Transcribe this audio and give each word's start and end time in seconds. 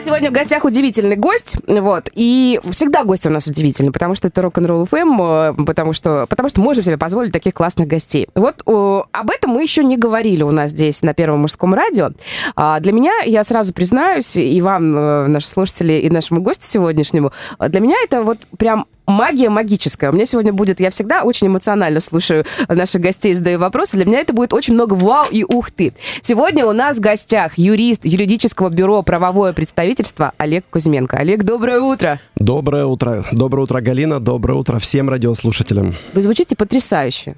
сегодня 0.00 0.30
в 0.30 0.32
гостях 0.32 0.64
удивительный 0.64 1.16
гость, 1.16 1.56
вот, 1.66 2.10
и 2.14 2.60
всегда 2.70 3.04
гости 3.04 3.28
у 3.28 3.30
нас 3.30 3.46
удивительные, 3.46 3.92
потому 3.92 4.14
что 4.14 4.28
это 4.28 4.42
рок-н-ролл 4.42 4.84
FM, 4.84 5.58
э, 5.58 5.64
потому 5.64 5.92
что, 5.92 6.26
потому 6.28 6.48
что 6.48 6.60
можем 6.60 6.84
себе 6.84 6.98
позволить 6.98 7.32
таких 7.32 7.54
классных 7.54 7.88
гостей. 7.88 8.28
Вот 8.34 8.62
о, 8.66 9.06
об 9.12 9.30
этом 9.30 9.52
мы 9.52 9.62
еще 9.62 9.84
не 9.84 9.96
говорили 9.96 10.42
у 10.42 10.50
нас 10.50 10.70
здесь 10.70 11.02
на 11.02 11.14
Первом 11.14 11.40
мужском 11.40 11.74
радио. 11.74 12.10
А 12.56 12.80
для 12.80 12.92
меня, 12.92 13.12
я 13.24 13.44
сразу 13.44 13.72
признаюсь, 13.72 14.36
и 14.36 14.60
вам, 14.60 14.96
э, 14.96 15.26
наши 15.26 15.48
слушатели, 15.48 15.94
и 15.94 16.10
нашему 16.10 16.40
гостю 16.40 16.64
сегодняшнему, 16.64 17.32
для 17.58 17.80
меня 17.80 17.96
это 18.04 18.22
вот 18.22 18.38
прям 18.56 18.86
магия 19.08 19.48
магическая. 19.50 20.10
У 20.10 20.14
меня 20.14 20.26
сегодня 20.26 20.52
будет, 20.52 20.80
я 20.80 20.90
всегда 20.90 21.22
очень 21.22 21.48
эмоционально 21.48 22.00
слушаю 22.00 22.44
наших 22.68 23.00
гостей, 23.00 23.34
задаю 23.34 23.58
вопросы. 23.58 23.96
Для 23.96 24.06
меня 24.06 24.20
это 24.20 24.32
будет 24.32 24.52
очень 24.52 24.74
много 24.74 24.94
вау 24.94 25.24
и 25.30 25.44
ух 25.44 25.70
ты. 25.70 25.94
Сегодня 26.22 26.66
у 26.66 26.72
нас 26.72 26.98
в 26.98 27.00
гостях 27.00 27.58
юрист 27.58 28.04
юридического 28.04 28.68
бюро 28.68 29.02
правовое 29.02 29.52
представительство 29.52 30.32
Олег 30.36 30.64
Кузьменко. 30.70 31.16
Олег, 31.16 31.42
доброе 31.42 31.80
утро. 31.80 32.20
Доброе 32.36 32.86
утро. 32.86 33.24
Доброе 33.32 33.62
утро, 33.62 33.80
Галина. 33.80 34.20
Доброе 34.20 34.54
утро 34.54 34.78
всем 34.78 35.08
радиослушателям. 35.08 35.94
Вы 36.12 36.22
звучите 36.22 36.54
потрясающе. 36.54 37.34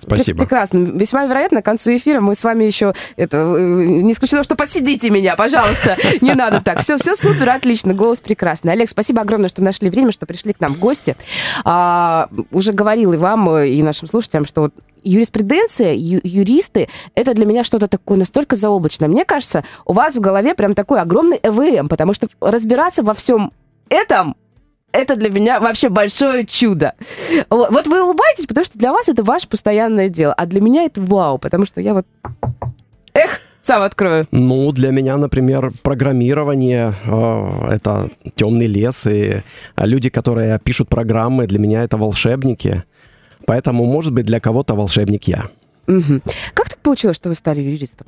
Спасибо. 0.00 0.40
Прекрасно. 0.40 0.78
Весьма 0.78 1.24
вероятно, 1.26 1.62
к 1.62 1.64
концу 1.64 1.94
эфира 1.96 2.20
мы 2.20 2.34
с 2.34 2.44
вами 2.44 2.64
еще... 2.64 2.94
Это, 3.16 3.38
э, 3.38 3.84
не 3.84 4.12
исключено, 4.12 4.42
что 4.42 4.56
подсидите 4.56 5.10
меня, 5.10 5.36
пожалуйста. 5.36 5.96
Не 6.20 6.34
надо 6.34 6.60
так. 6.62 6.80
Все, 6.80 6.96
все 6.96 7.16
супер, 7.16 7.48
отлично. 7.50 7.94
Голос 7.94 8.20
прекрасный. 8.20 8.72
Олег, 8.72 8.88
спасибо 8.88 9.22
огромное, 9.22 9.48
что 9.48 9.62
нашли 9.62 9.90
время, 9.90 10.12
что 10.12 10.26
пришли 10.26 10.52
к 10.52 10.60
нам 10.60 10.74
в 10.74 10.78
гости. 10.78 11.16
А, 11.64 12.28
уже 12.50 12.72
говорил 12.72 13.12
и 13.12 13.16
вам, 13.16 13.58
и 13.58 13.82
нашим 13.82 14.08
слушателям, 14.08 14.44
что 14.44 14.70
юриспруденция, 15.02 15.94
ю, 15.94 16.20
юристы, 16.22 16.88
это 17.14 17.34
для 17.34 17.46
меня 17.46 17.64
что-то 17.64 17.88
такое 17.88 18.18
настолько 18.18 18.56
заоблачное. 18.56 19.08
Мне 19.08 19.24
кажется, 19.24 19.64
у 19.84 19.92
вас 19.92 20.16
в 20.16 20.20
голове 20.20 20.54
прям 20.54 20.74
такой 20.74 21.00
огромный 21.00 21.38
ЭВМ, 21.42 21.88
потому 21.88 22.12
что 22.12 22.28
разбираться 22.40 23.02
во 23.02 23.14
всем 23.14 23.52
этом 23.88 24.36
это 24.92 25.16
для 25.16 25.30
меня 25.30 25.58
вообще 25.60 25.88
большое 25.88 26.46
чудо. 26.46 26.94
Вот 27.48 27.86
вы 27.86 28.02
улыбаетесь, 28.02 28.46
потому 28.46 28.64
что 28.64 28.78
для 28.78 28.92
вас 28.92 29.08
это 29.08 29.22
ваше 29.22 29.48
постоянное 29.48 30.08
дело, 30.08 30.32
а 30.34 30.46
для 30.46 30.60
меня 30.60 30.84
это 30.84 31.00
вау, 31.02 31.38
потому 31.38 31.64
что 31.64 31.80
я 31.80 31.94
вот... 31.94 32.06
Эх, 33.12 33.40
сам 33.60 33.82
открою. 33.82 34.26
Ну, 34.30 34.72
для 34.72 34.90
меня, 34.90 35.16
например, 35.16 35.72
программирование 35.82 36.94
э, 37.04 37.74
это 37.74 38.10
темный 38.34 38.66
лес, 38.66 39.06
и 39.06 39.42
люди, 39.76 40.08
которые 40.08 40.58
пишут 40.58 40.88
программы, 40.88 41.46
для 41.46 41.58
меня 41.58 41.82
это 41.84 41.96
волшебники. 41.96 42.84
Поэтому, 43.46 43.84
может 43.86 44.12
быть, 44.12 44.26
для 44.26 44.40
кого-то 44.40 44.74
волшебник 44.74 45.24
я. 45.24 45.50
Угу. 45.88 46.20
Как 46.54 46.68
так 46.68 46.78
получилось, 46.78 47.16
что 47.16 47.28
вы 47.28 47.34
стали 47.34 47.60
юристом? 47.60 48.06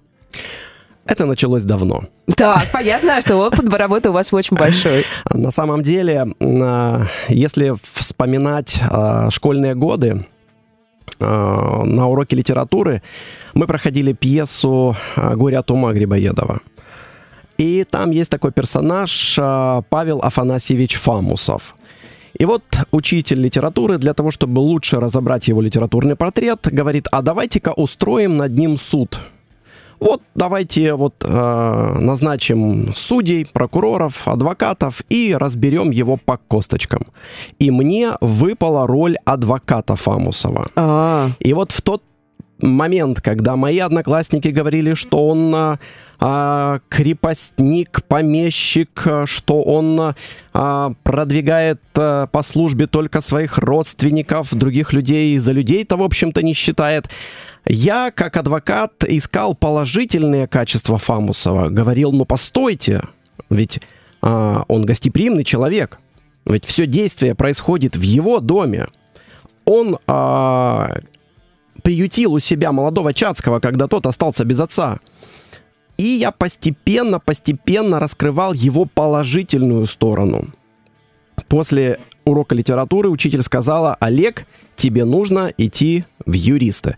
Это 1.05 1.27
началось 1.27 1.65
давно. 1.65 2.05
Так, 2.37 2.69
я 2.83 2.99
знаю, 3.01 3.23
что 3.23 3.37
опыт 3.37 3.73
работы 3.75 4.11
у 4.11 4.13
вас 4.13 4.33
очень 4.33 4.57
большой. 4.57 5.05
На 5.31 5.51
самом 5.51 5.83
деле, 5.83 6.27
а, 6.41 7.07
если 7.29 7.75
вспоминать 7.83 8.81
а, 8.89 9.29
школьные 9.31 9.75
годы, 9.75 10.25
а, 11.19 11.83
на 11.85 12.09
уроке 12.09 12.37
литературы 12.37 13.03
мы 13.55 13.67
проходили 13.67 14.13
пьесу 14.13 14.97
«Горе 15.17 15.59
от 15.59 15.71
ума» 15.71 15.93
Грибоедова. 15.93 16.61
И 17.59 17.85
там 17.85 18.11
есть 18.13 18.31
такой 18.31 18.53
персонаж 18.53 19.35
Павел 19.37 20.21
Афанасьевич 20.23 20.95
Фамусов. 20.95 21.75
И 22.39 22.45
вот 22.45 22.63
учитель 22.93 23.41
литературы 23.41 23.99
для 23.99 24.15
того, 24.15 24.31
чтобы 24.31 24.61
лучше 24.61 24.99
разобрать 25.01 25.49
его 25.49 25.61
литературный 25.61 26.17
портрет, 26.17 26.61
говорит, 26.71 27.07
а 27.13 27.23
давайте-ка 27.23 27.73
устроим 27.73 28.37
над 28.37 28.53
ним 28.53 28.79
суд– 28.79 29.19
вот 30.03 30.23
давайте 30.35 30.95
вот 30.95 31.15
э, 31.25 31.97
назначим 31.99 32.95
судей, 32.95 33.47
прокуроров, 33.47 34.27
адвокатов 34.27 35.03
и 35.09 35.35
разберем 35.39 35.91
его 35.91 36.17
по 36.17 36.37
косточкам. 36.37 37.07
И 37.59 37.71
мне 37.71 38.13
выпала 38.21 38.87
роль 38.87 39.17
адвоката 39.25 39.97
Фамусова. 39.97 40.69
А-а-а. 40.75 41.31
И 41.41 41.53
вот 41.53 41.73
в 41.73 41.81
тот 41.83 42.03
момент, 42.61 43.21
когда 43.21 43.57
мои 43.57 43.79
одноклассники 43.79 44.49
говорили, 44.49 44.95
что 44.95 45.29
он 45.29 45.79
а, 46.25 46.81
крепостник, 46.89 48.05
помещик, 48.07 49.07
что 49.25 49.63
он 49.63 50.15
а, 50.53 50.93
продвигает 51.03 51.81
а, 51.97 52.27
по 52.29 52.43
службе 52.43 52.87
только 52.87 53.21
своих 53.21 53.59
родственников, 53.59 54.55
других 54.55 54.93
людей 54.93 55.37
за 55.39 55.53
людей-то, 55.53 55.97
в 55.97 56.03
общем-то, 56.03 56.43
не 56.43 56.55
считает. 56.55 57.09
Я, 57.67 58.11
как 58.11 58.37
адвокат, 58.37 59.05
искал 59.05 59.55
положительные 59.55 60.47
качества 60.47 60.99
Фамусова. 60.99 61.69
Говорил, 61.69 62.13
ну 62.13 62.25
постойте, 62.25 63.03
ведь 63.51 63.81
а, 64.21 64.65
он 64.69 64.85
гостеприимный 64.85 65.45
человек. 65.45 65.99
Ведь 66.45 66.65
все 66.65 66.87
действие 66.87 67.35
происходит 67.35 67.97
в 67.97 68.03
его 68.03 68.41
доме. 68.41 68.87
Он 69.65 69.99
а, 70.07 70.97
приютил 71.83 72.33
у 72.35 72.39
себя 72.41 72.73
молодого 72.73 73.15
Чацкого, 73.15 73.61
когда 73.61 73.87
тот 73.87 74.07
остался 74.07 74.45
без 74.45 74.59
отца. 74.59 74.99
И 75.99 76.05
я 76.05 76.33
постепенно, 76.33 77.21
постепенно 77.21 78.01
раскрывал 78.01 78.55
его 78.55 78.87
положительную 78.87 79.87
сторону. 79.87 80.49
После 81.49 82.01
урока 82.25 82.55
литературы 82.55 83.09
учитель 83.09 83.43
сказала, 83.43 83.97
Олег, 84.01 84.47
тебе 84.75 85.05
нужно 85.05 85.53
идти 85.57 86.05
в 86.25 86.33
юристы. 86.33 86.97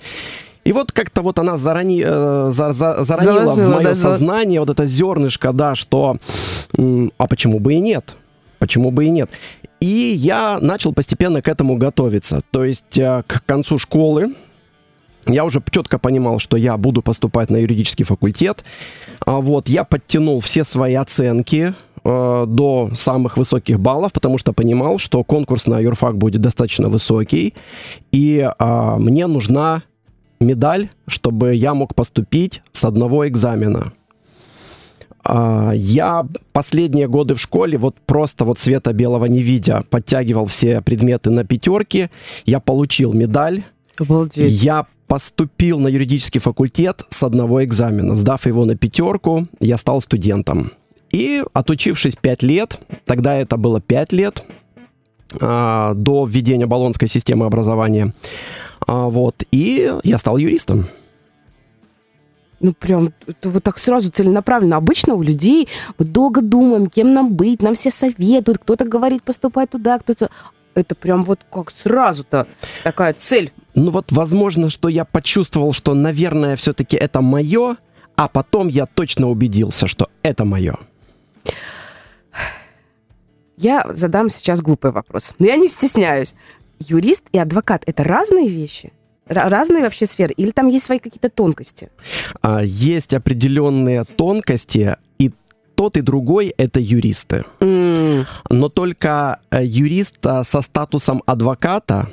И 0.65 0.73
вот 0.73 0.93
как-то 0.93 1.23
вот 1.23 1.39
она 1.39 1.57
зарани, 1.57 2.03
э, 2.05 2.51
за, 2.51 2.73
за, 2.73 3.05
заронила 3.05 3.47
Заложила, 3.47 3.67
в 3.67 3.75
мое 3.75 3.85
да, 3.85 3.95
сознание 3.95 4.61
вот 4.61 4.71
это 4.71 4.87
зернышко, 4.87 5.53
да, 5.53 5.75
что 5.75 6.17
а 6.77 7.27
почему 7.27 7.59
бы 7.61 7.75
и 7.75 7.81
нет? 7.81 8.17
Почему 8.59 8.91
бы 8.91 9.05
и 9.05 9.11
нет? 9.11 9.31
И 9.81 9.87
я 9.87 10.59
начал 10.63 10.95
постепенно 10.95 11.43
к 11.43 11.49
этому 11.49 11.77
готовиться. 11.77 12.41
То 12.51 12.65
есть 12.65 12.97
э, 12.97 13.23
к 13.27 13.45
концу 13.45 13.79
школы 13.79 14.35
я 15.27 15.45
уже 15.45 15.63
четко 15.71 15.99
понимал, 15.99 16.39
что 16.39 16.57
я 16.57 16.77
буду 16.77 17.03
поступать 17.03 17.51
на 17.51 17.59
юридический 17.59 18.05
факультет. 18.05 18.65
А 19.25 19.41
вот 19.41 19.69
я 19.69 19.85
подтянул 19.85 20.41
все 20.41 20.65
свои 20.65 20.95
оценки 20.95 21.75
э, 22.05 22.45
до 22.47 22.91
самых 22.95 23.37
высоких 23.37 23.81
баллов, 23.81 24.13
потому 24.13 24.39
что 24.39 24.53
понимал, 24.53 24.99
что 24.99 25.23
конкурс 25.25 25.67
на 25.67 25.81
юрфак 25.81 26.17
будет 26.17 26.41
достаточно 26.41 26.89
высокий, 26.89 27.55
и 28.13 28.49
э, 28.59 28.95
мне 28.99 29.27
нужна 29.27 29.83
медаль, 30.45 30.91
чтобы 31.07 31.55
я 31.55 31.75
мог 31.75 31.95
поступить 31.95 32.63
с 32.73 32.85
одного 32.85 33.27
экзамена. 33.29 33.93
А, 35.25 35.73
я 35.75 36.27
последние 36.53 37.09
годы 37.09 37.35
в 37.35 37.41
школе 37.41 37.79
вот 37.79 37.97
просто 38.07 38.45
вот 38.45 38.59
света 38.59 38.93
белого 38.93 39.25
не 39.27 39.43
видя 39.43 39.83
подтягивал 39.89 40.47
все 40.47 40.81
предметы 40.81 41.31
на 41.31 41.45
пятерки. 41.45 42.11
Я 42.45 42.61
получил 42.61 43.13
медаль. 43.13 43.65
Обалдеть. 43.99 44.51
Я 44.51 44.87
поступил 45.07 45.79
на 45.79 45.89
юридический 45.89 46.41
факультет 46.41 47.03
с 47.09 47.23
одного 47.23 47.65
экзамена. 47.65 48.17
Сдав 48.17 48.47
его 48.47 48.65
на 48.65 48.77
пятерку, 48.77 49.47
я 49.61 49.77
стал 49.77 50.01
студентом. 50.01 50.73
И 51.11 51.45
отучившись 51.53 52.17
5 52.17 52.43
лет, 52.43 52.81
тогда 53.05 53.37
это 53.37 53.57
было 53.57 53.81
5 53.81 54.13
лет, 54.13 54.45
а, 55.41 55.95
до 55.95 56.27
введения 56.27 56.67
баллонской 56.67 57.09
системы 57.09 57.47
образования, 57.47 58.13
а, 58.87 59.09
вот. 59.09 59.43
И 59.51 59.93
я 60.03 60.19
стал 60.19 60.37
юристом. 60.37 60.87
Ну, 62.61 62.73
прям, 62.73 63.13
это 63.27 63.51
вот 63.51 63.63
так 63.63 63.79
сразу 63.79 64.11
целенаправленно. 64.11 64.77
Обычно 64.77 65.15
у 65.15 65.23
людей 65.23 65.69
мы 65.99 66.07
долго 66.07 66.41
думаем, 66.41 66.87
кем 66.87 67.13
нам 67.13 67.35
быть, 67.35 67.61
нам 67.61 67.75
все 67.75 67.91
советуют, 67.91 68.59
кто-то 68.59 68.87
говорит, 68.87 69.23
поступай 69.23 69.67
туда, 69.67 69.99
кто-то... 69.99 70.31
Это 70.75 70.95
прям 70.95 71.25
вот 71.25 71.41
как 71.53 71.71
сразу-то 71.71 72.49
такая 72.83 73.13
цель. 73.15 73.53
Ну 73.75 73.91
вот, 73.91 74.11
возможно, 74.11 74.71
что 74.71 74.89
я 74.89 75.05
почувствовал, 75.05 75.73
что, 75.73 75.95
наверное, 75.95 76.57
все-таки 76.57 76.97
это 76.97 77.21
мое, 77.21 77.77
а 78.17 78.29
потом 78.29 78.69
я 78.69 78.87
точно 78.87 79.29
убедился, 79.29 79.87
что 79.87 80.09
это 80.23 80.45
мое. 80.45 80.77
Я 83.57 83.87
задам 83.91 84.31
сейчас 84.31 84.63
глупый 84.63 84.91
вопрос. 84.91 85.35
Но 85.39 85.47
я 85.47 85.57
не 85.57 85.69
стесняюсь 85.69 86.35
юрист 86.79 87.25
и 87.33 87.39
адвокат 87.39 87.83
это 87.87 88.05
разные 88.05 88.49
вещи? 88.49 88.93
разные 89.27 89.83
вообще 89.83 90.07
сферы? 90.07 90.35
Или 90.37 90.51
там 90.51 90.69
есть 90.69 90.85
свои 90.85 90.99
какие-то 90.99 91.31
тонкости? 91.31 91.89
А, 92.43 92.63
есть 92.63 93.15
определенные 93.15 94.05
тонкости, 94.05 94.97
и 95.19 95.31
тот 95.75 95.97
и 95.97 96.03
другой 96.03 96.55
это 96.59 96.79
юристы. 96.79 97.45
Mm. 97.61 98.27
Но 98.51 98.69
только 98.69 99.41
э, 99.51 99.65
юрист 99.65 100.17
со 100.23 100.61
статусом 100.61 101.23
адвоката 101.27 102.11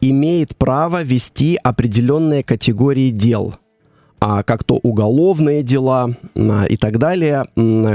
имеет 0.00 0.56
право 0.56 1.02
вести 1.02 1.58
определенные 1.62 2.42
категории 2.42 3.10
дел. 3.10 3.54
а, 4.20 4.42
как 4.42 4.64
то 4.64 4.80
уголовные 4.82 5.62
дела 5.62 6.16
и 6.70 6.76
так 6.78 6.98
далее, 6.98 7.44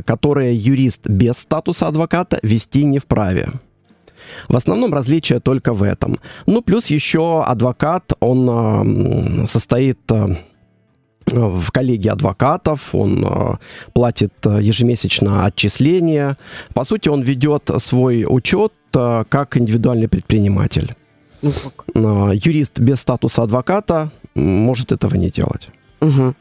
которые 0.06 0.56
юрист 0.56 1.08
без 1.08 1.34
статуса 1.34 1.88
адвоката 1.88 2.40
вести 2.44 2.84
не 2.84 3.00
вправе. 3.00 3.50
В 4.48 4.56
основном 4.56 4.94
различие 4.94 5.40
только 5.40 5.74
в 5.74 5.84
этом. 5.84 6.18
Ну, 6.46 6.62
плюс 6.62 6.88
еще 6.88 7.44
адвокат, 7.44 8.14
он 8.20 9.48
состоит 9.48 10.00
в 11.32 11.72
коллегии 11.72 12.10
адвокатов, 12.10 12.94
он 12.94 13.26
э, 13.26 13.58
платит 13.94 14.34
э, 14.46 14.60
ежемесячно 14.62 15.46
отчисления. 15.46 16.38
По 16.74 16.84
сути, 16.84 17.10
он 17.10 17.22
ведет 17.22 17.70
свой 17.78 18.26
учет 18.28 18.74
э, 18.94 19.24
как 19.30 19.58
индивидуальный 19.58 20.08
предприниматель. 20.08 20.96
Ну? 21.42 22.32
Юрист 22.32 22.80
без 22.80 23.00
статуса 23.00 23.44
адвоката 23.44 24.12
может 24.36 24.92
этого 24.92 25.16
не 25.16 25.30
делать. 25.30 25.70
Угу. 26.02 26.34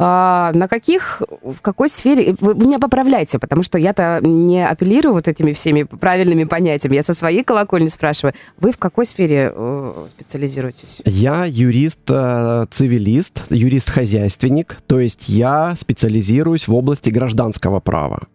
А, 0.00 0.52
на 0.54 0.68
каких, 0.68 1.22
в 1.42 1.60
какой 1.60 1.88
сфере... 1.88 2.36
Вы, 2.40 2.54
вы 2.54 2.66
меня 2.66 2.78
поправляйте, 2.78 3.40
потому 3.40 3.64
что 3.64 3.78
я-то 3.78 4.20
не 4.22 4.64
апеллирую 4.64 5.12
вот 5.12 5.26
этими 5.26 5.52
всеми 5.52 5.82
правильными 5.82 6.44
понятиями. 6.44 6.94
Я 6.94 7.02
со 7.02 7.14
своей 7.14 7.42
колокольни 7.42 7.86
спрашиваю. 7.86 8.32
Вы 8.60 8.70
в 8.70 8.78
какой 8.78 9.06
сфере 9.06 9.52
э, 9.52 10.06
специализируетесь? 10.08 11.02
Я 11.04 11.46
юрист-цивилист, 11.46 13.46
э, 13.50 13.56
юрист-хозяйственник, 13.56 14.78
то 14.86 15.00
есть 15.00 15.28
я 15.28 15.74
специализируюсь 15.76 16.68
в 16.68 16.74
области 16.76 17.10
гражданского 17.10 17.80
права. 17.80 18.28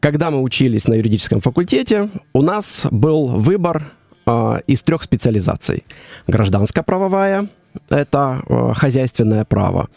Когда 0.00 0.30
мы 0.30 0.42
учились 0.42 0.86
на 0.86 0.94
юридическом 0.94 1.40
факультете, 1.40 2.10
у 2.34 2.42
нас 2.42 2.86
был 2.90 3.28
выбор 3.28 3.90
э, 4.26 4.60
из 4.66 4.82
трех 4.82 5.02
специализаций. 5.02 5.84
Гражданско-правовая, 6.26 7.48
это 7.88 8.42
э, 8.48 8.72
хозяйственное 8.74 9.44
право, 9.44 9.88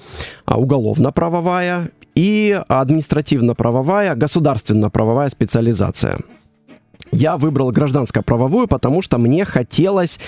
а 0.46 0.60
уголовно-правовая 0.60 1.90
и 2.16 2.62
административно-правовая, 2.68 4.16
государственно-правовая 4.16 5.30
специализация. 5.30 6.20
Я 7.12 7.38
выбрал 7.38 7.72
гражданско-правовую, 7.72 8.68
потому 8.68 9.04
что 9.04 9.20
мне 9.20 9.46
хотелось 9.46 10.20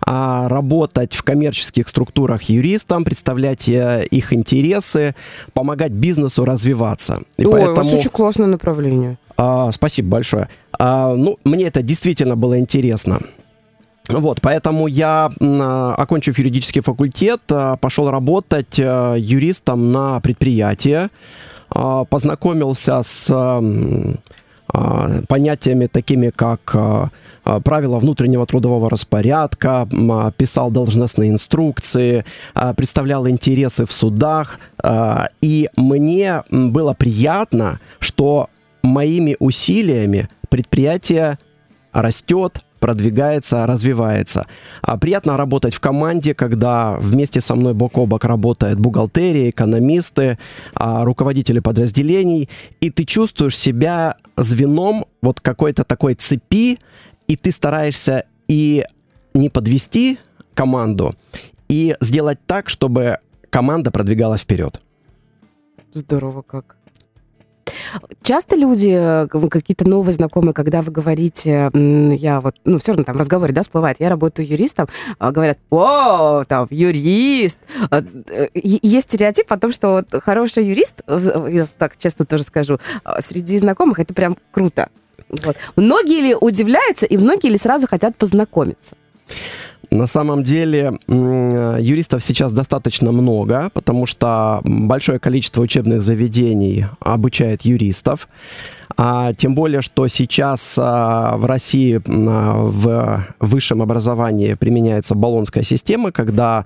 а, 0.00 0.46
работать 0.48 1.14
в 1.14 1.22
коммерческих 1.22 1.88
структурах 1.88 2.42
юристом, 2.42 3.04
представлять 3.04 3.66
э, 3.66 4.06
их 4.10 4.32
интересы, 4.34 5.14
помогать 5.54 5.92
бизнесу 5.92 6.44
развиваться. 6.44 7.22
И 7.38 7.46
Ой, 7.46 7.52
поэтому... 7.52 7.72
у 7.72 7.76
вас 7.76 7.92
очень 7.92 8.10
классное 8.10 8.46
направление. 8.46 9.16
А, 9.38 9.72
спасибо 9.72 10.08
большое. 10.10 10.48
А, 10.78 11.14
ну, 11.14 11.38
мне 11.44 11.64
это 11.64 11.80
действительно 11.80 12.36
было 12.36 12.58
интересно. 12.58 13.20
Вот, 14.08 14.40
поэтому 14.42 14.86
я, 14.86 15.30
а, 15.40 15.94
окончив 15.94 16.38
юридический 16.38 16.82
факультет, 16.82 17.40
а, 17.50 17.76
пошел 17.76 18.10
работать 18.10 18.78
а, 18.78 19.14
юристом 19.14 19.92
на 19.92 20.20
предприятие, 20.20 21.10
познакомился 21.70 23.02
с 23.02 23.26
понятиями 25.28 25.86
такими, 25.86 26.28
как 26.28 26.76
правила 27.42 27.98
внутреннего 27.98 28.46
трудового 28.46 28.88
распорядка, 28.88 29.88
писал 30.36 30.70
должностные 30.70 31.30
инструкции, 31.30 32.24
представлял 32.76 33.28
интересы 33.28 33.86
в 33.86 33.92
судах. 33.92 34.60
И 35.40 35.68
мне 35.76 36.44
было 36.50 36.94
приятно, 36.94 37.80
что 37.98 38.50
моими 38.84 39.36
усилиями 39.40 40.28
предприятие 40.50 41.38
растет, 41.92 42.60
продвигается, 42.84 43.66
развивается. 43.66 44.46
А 44.82 44.98
приятно 44.98 45.38
работать 45.38 45.72
в 45.72 45.80
команде, 45.80 46.34
когда 46.34 46.98
вместе 47.00 47.40
со 47.40 47.54
мной 47.54 47.72
бок 47.72 47.96
о 47.96 48.04
бок 48.04 48.26
работает 48.26 48.78
бухгалтерия, 48.78 49.48
экономисты, 49.48 50.38
а, 50.74 51.02
руководители 51.02 51.60
подразделений, 51.60 52.50
и 52.82 52.90
ты 52.90 53.06
чувствуешь 53.06 53.56
себя 53.56 54.16
звеном 54.36 55.06
вот 55.22 55.40
какой-то 55.40 55.84
такой 55.84 56.14
цепи, 56.14 56.78
и 57.26 57.36
ты 57.36 57.52
стараешься 57.52 58.26
и 58.48 58.84
не 59.32 59.48
подвести 59.48 60.18
команду, 60.52 61.14
и 61.70 61.96
сделать 62.02 62.38
так, 62.46 62.68
чтобы 62.68 63.16
команда 63.48 63.92
продвигалась 63.92 64.42
вперед. 64.42 64.82
Здорово 65.94 66.42
как. 66.42 66.76
Часто 68.22 68.56
люди, 68.56 68.90
э, 68.90 69.48
какие-то 69.48 69.88
новые 69.88 70.12
знакомые, 70.12 70.54
когда 70.54 70.82
вы 70.82 70.92
говорите, 70.92 71.70
я 71.72 72.40
вот, 72.40 72.56
ну, 72.64 72.78
все 72.78 72.92
равно 72.92 73.04
там 73.04 73.16
в 73.16 73.18
разговоре, 73.18 73.52
да, 73.52 73.62
всплывает, 73.62 74.00
я 74.00 74.08
работаю 74.08 74.46
юристом, 74.46 74.88
а, 75.18 75.32
говорят, 75.32 75.58
о, 75.70 76.44
там, 76.44 76.66
юрист. 76.70 77.58
А, 77.90 78.02
э, 78.28 78.48
есть 78.54 79.08
стереотип 79.08 79.50
о 79.52 79.58
том, 79.58 79.72
что 79.72 80.04
вот 80.10 80.22
хороший 80.22 80.64
юрист, 80.64 81.02
я 81.08 81.66
так 81.78 81.96
честно 81.96 82.24
тоже 82.24 82.44
скажу, 82.44 82.78
а, 83.04 83.20
среди 83.20 83.58
знакомых 83.58 83.98
это 83.98 84.14
прям 84.14 84.36
круто. 84.50 84.88
Вот. 85.28 85.56
Многие 85.76 86.20
ли 86.20 86.34
удивляются, 86.34 87.06
и 87.06 87.16
многие 87.16 87.48
ли 87.48 87.58
сразу 87.58 87.86
хотят 87.86 88.16
познакомиться? 88.16 88.96
На 89.90 90.06
самом 90.06 90.42
деле 90.42 90.98
юристов 91.08 92.22
сейчас 92.22 92.52
достаточно 92.52 93.12
много, 93.12 93.70
потому 93.74 94.06
что 94.06 94.60
большое 94.64 95.18
количество 95.18 95.62
учебных 95.62 96.02
заведений 96.02 96.86
обучает 97.00 97.62
юристов. 97.62 98.28
А 98.96 99.32
тем 99.32 99.54
более, 99.54 99.82
что 99.82 100.06
сейчас 100.06 100.76
а, 100.78 101.36
в 101.36 101.46
России 101.46 102.00
а, 102.06 102.54
в 102.56 103.26
высшем 103.40 103.82
образовании 103.82 104.54
применяется 104.54 105.14
баллонская 105.14 105.64
система, 105.64 106.12
когда 106.12 106.64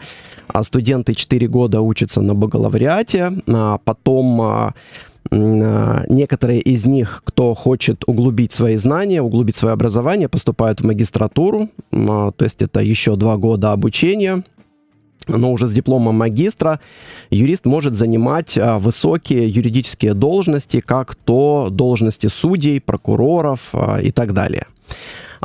а, 0.49 0.63
студенты 0.63 1.15
4 1.15 1.47
года 1.47 1.81
учатся 1.81 2.21
на 2.21 2.35
бакалавриате, 2.35 3.33
а 3.47 3.79
потом 3.79 4.41
а, 4.43 4.75
некоторые 5.31 6.61
из 6.61 6.85
них, 6.85 7.23
кто 7.25 7.55
хочет 7.55 8.05
углубить 8.07 8.53
свои 8.53 8.77
знания, 8.77 9.23
углубить 9.23 9.57
свое 9.57 9.75
образование, 9.75 10.29
поступают 10.29 10.81
в 10.81 10.85
магистратуру, 10.85 11.69
а, 11.93 12.33
то 12.33 12.45
есть 12.45 12.63
это 12.63 12.81
еще 12.81 13.17
два 13.17 13.37
года 13.37 13.73
обучения, 13.73 14.45
но 15.27 15.53
уже 15.53 15.67
с 15.67 15.75
дипломом 15.75 16.15
магистра 16.15 16.81
юрист 17.31 17.67
может 17.67 17.93
занимать 17.93 18.57
а, 18.57 18.79
высокие 18.79 19.47
юридические 19.49 20.15
должности, 20.15 20.81
как 20.81 21.15
то 21.15 21.69
должности 21.71 22.29
судей, 22.29 22.81
прокуроров 22.81 23.75
и 24.03 24.11
так 24.11 24.33
далее. 24.33 24.67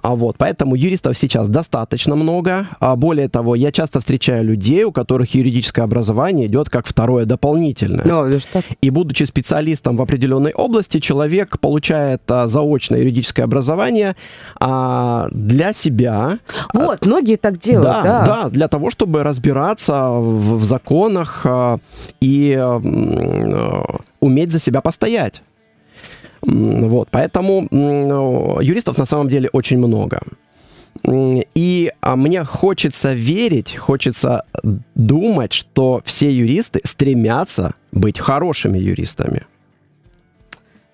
А 0.02 0.16
вот, 0.16 0.36
поэтому 0.38 0.76
юристов 0.76 1.18
сейчас 1.18 1.48
достаточно 1.48 2.16
много. 2.16 2.68
А 2.80 2.96
более 2.96 3.30
того, 3.30 3.56
я 3.56 3.72
часто 3.72 4.00
встречаю 4.00 4.44
людей, 4.44 4.84
у 4.84 4.92
которых 4.92 5.36
юридическое 5.36 5.86
образование 5.86 6.48
идет 6.48 6.70
как 6.70 6.88
второе 6.88 7.26
дополнительное. 7.26 8.06
No, 8.06 8.30
И 8.82 8.90
будучи 8.90 9.24
специалистом 9.24 9.98
в 9.98 10.02
определенной 10.02 10.54
области, 10.54 11.00
человек 11.00 11.60
получает 11.60 12.22
а, 12.30 12.48
заочное 12.48 13.00
юридическое 13.00 13.46
образование 13.46 14.16
а, 14.60 15.28
для 15.32 15.74
себя. 15.74 16.40
Вот, 16.74 17.00
а, 17.02 17.06
многие 17.06 17.36
так 17.36 17.58
делают, 17.58 18.04
да, 18.04 18.04
да. 18.04 18.26
Да, 18.26 18.50
для 18.50 18.68
того, 18.68 18.90
чтобы 18.90 19.24
разбираться 19.24 20.10
в, 20.10 20.58
в 20.58 20.66
законах 20.66 21.42
а, 21.46 21.78
и 22.22 22.56
а, 22.60 22.80
уметь 24.20 24.52
за 24.52 24.60
себя 24.60 24.82
постоять. 24.82 25.42
Вот, 26.46 27.10
поэтому 27.12 27.68
юристов 28.62 28.98
на 28.98 29.06
самом 29.06 29.30
деле 29.30 29.50
очень 29.54 29.78
много. 29.78 30.22
И 31.56 31.92
а 32.02 32.16
мне 32.16 32.44
хочется 32.44 33.14
верить, 33.14 33.76
хочется 33.78 34.44
думать, 34.96 35.54
что 35.54 36.02
все 36.06 36.32
юристы 36.32 36.82
стремятся 36.84 37.74
быть 37.92 38.20
хорошими 38.20 38.78
юристами. 38.78 39.44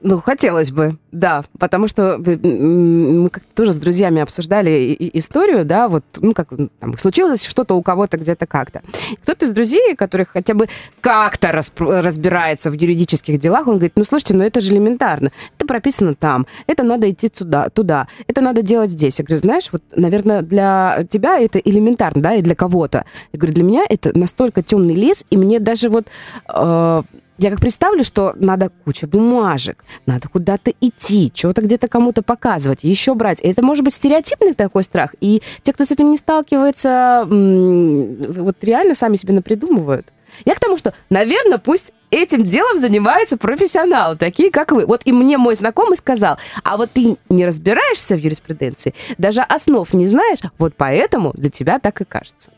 Ну, 0.01 0.22
хотелось 0.22 0.72
бы, 0.72 0.98
да, 1.12 1.44
потому 1.58 1.89
что 1.89 2.18
мы 2.18 3.29
как 3.29 3.44
тоже 3.53 3.74
с 3.74 3.77
друзьями 3.77 4.22
обсуждали 4.22 4.96
историю, 5.13 5.65
да, 5.65 5.89
вот, 5.89 6.06
ну, 6.22 6.34
как 6.34 6.48
там, 6.79 6.98
случилось 6.98 7.44
что-то 7.44 7.75
у 7.75 7.82
кого-то 7.82 8.18
где-то 8.18 8.48
как-то. 8.48 8.82
Кто-то 9.24 9.46
из 9.46 9.51
друзей, 9.51 9.96
который 9.96 10.25
хотя 10.25 10.53
бы 10.53 10.70
как-то 11.01 11.51
разбирается 11.51 12.72
в 12.72 12.75
юридических 12.75 13.38
делах, 13.39 13.68
он 13.68 13.74
говорит, 13.74 13.94
ну, 13.98 14.06
слушайте, 14.06 14.36
ну, 14.36 14.44
это 14.44 14.62
же 14.62 14.72
элементарно, 14.72 15.32
это 15.58 15.68
прописано 15.68 16.15
там, 16.15 16.48
это 16.65 16.84
надо 16.84 17.12
идти 17.12 17.27
туда, 17.27 17.68
туда, 17.70 18.08
это 18.27 18.39
надо 18.39 18.62
делать 18.62 18.91
здесь. 18.91 19.20
Я 19.20 19.25
говорю, 19.25 19.39
знаешь, 19.39 19.68
вот, 19.74 19.84
наверное, 19.94 20.41
для 20.41 21.06
тебя 21.10 21.38
это 21.38 21.60
элементарно, 21.60 22.22
да, 22.22 22.36
и 22.36 22.41
для 22.41 22.56
кого-то. 22.56 23.03
Я 23.34 23.39
говорю, 23.39 23.53
для 23.53 23.63
меня 23.65 23.86
это 23.89 24.18
настолько 24.18 24.63
темный 24.63 24.96
лес, 24.96 25.25
и 25.29 25.36
мне 25.36 25.60
даже 25.60 25.89
вот... 25.89 26.08
Э, 26.48 27.03
я 27.39 27.50
как 27.50 27.62
представлю, 27.62 28.03
что 28.03 28.34
надо 28.36 28.69
куча 28.84 29.08
бумажек, 29.08 29.86
надо 30.05 30.27
куда-то 30.27 30.74
идти, 30.81 31.31
что-то 31.34 31.62
где-то 31.62 31.88
кому-то 31.88 32.22
показывать, 32.22 32.84
еще 32.84 33.13
брать. 33.15 33.39
Это 33.39 33.63
может 33.63 33.86
быть 33.86 33.93
стереотипный 33.93 34.53
такой 34.53 34.84
страх. 34.84 35.15
И 35.22 35.41
те, 35.62 35.72
кто 35.72 35.86
с 35.86 35.91
этим 35.91 36.12
не 36.12 36.17
сталкивается, 36.17 37.25
вот 37.25 38.63
реально 38.63 38.93
сами 38.93 39.15
себе 39.15 39.34
напридумывают. 39.34 40.12
Я 40.43 40.53
к 40.53 40.60
тому, 40.60 40.77
что, 40.77 40.93
наверное, 41.10 41.58
пусть 41.58 41.93
этим 42.12 42.43
делом 42.43 42.77
занимаются 42.77 43.38
профессионалы, 43.38 44.17
такие 44.17 44.51
как 44.51 44.74
вы. 44.74 44.86
Вот 44.86 45.01
и 45.05 45.13
мне 45.13 45.38
мой 45.38 45.55
знакомый 45.55 45.96
сказал, 45.98 46.38
а 46.63 46.75
вот 46.75 46.91
ты 46.91 47.15
не 47.29 47.46
разбираешься 47.46 48.15
в 48.15 48.19
юриспруденции, 48.19 48.93
даже 49.17 49.41
основ 49.41 49.91
не 49.93 50.08
знаешь, 50.08 50.39
вот 50.58 50.74
поэтому 50.75 51.31
для 51.34 51.50
тебя 51.50 51.79
так 51.79 52.01
и 52.01 52.05
кажется. 52.05 52.51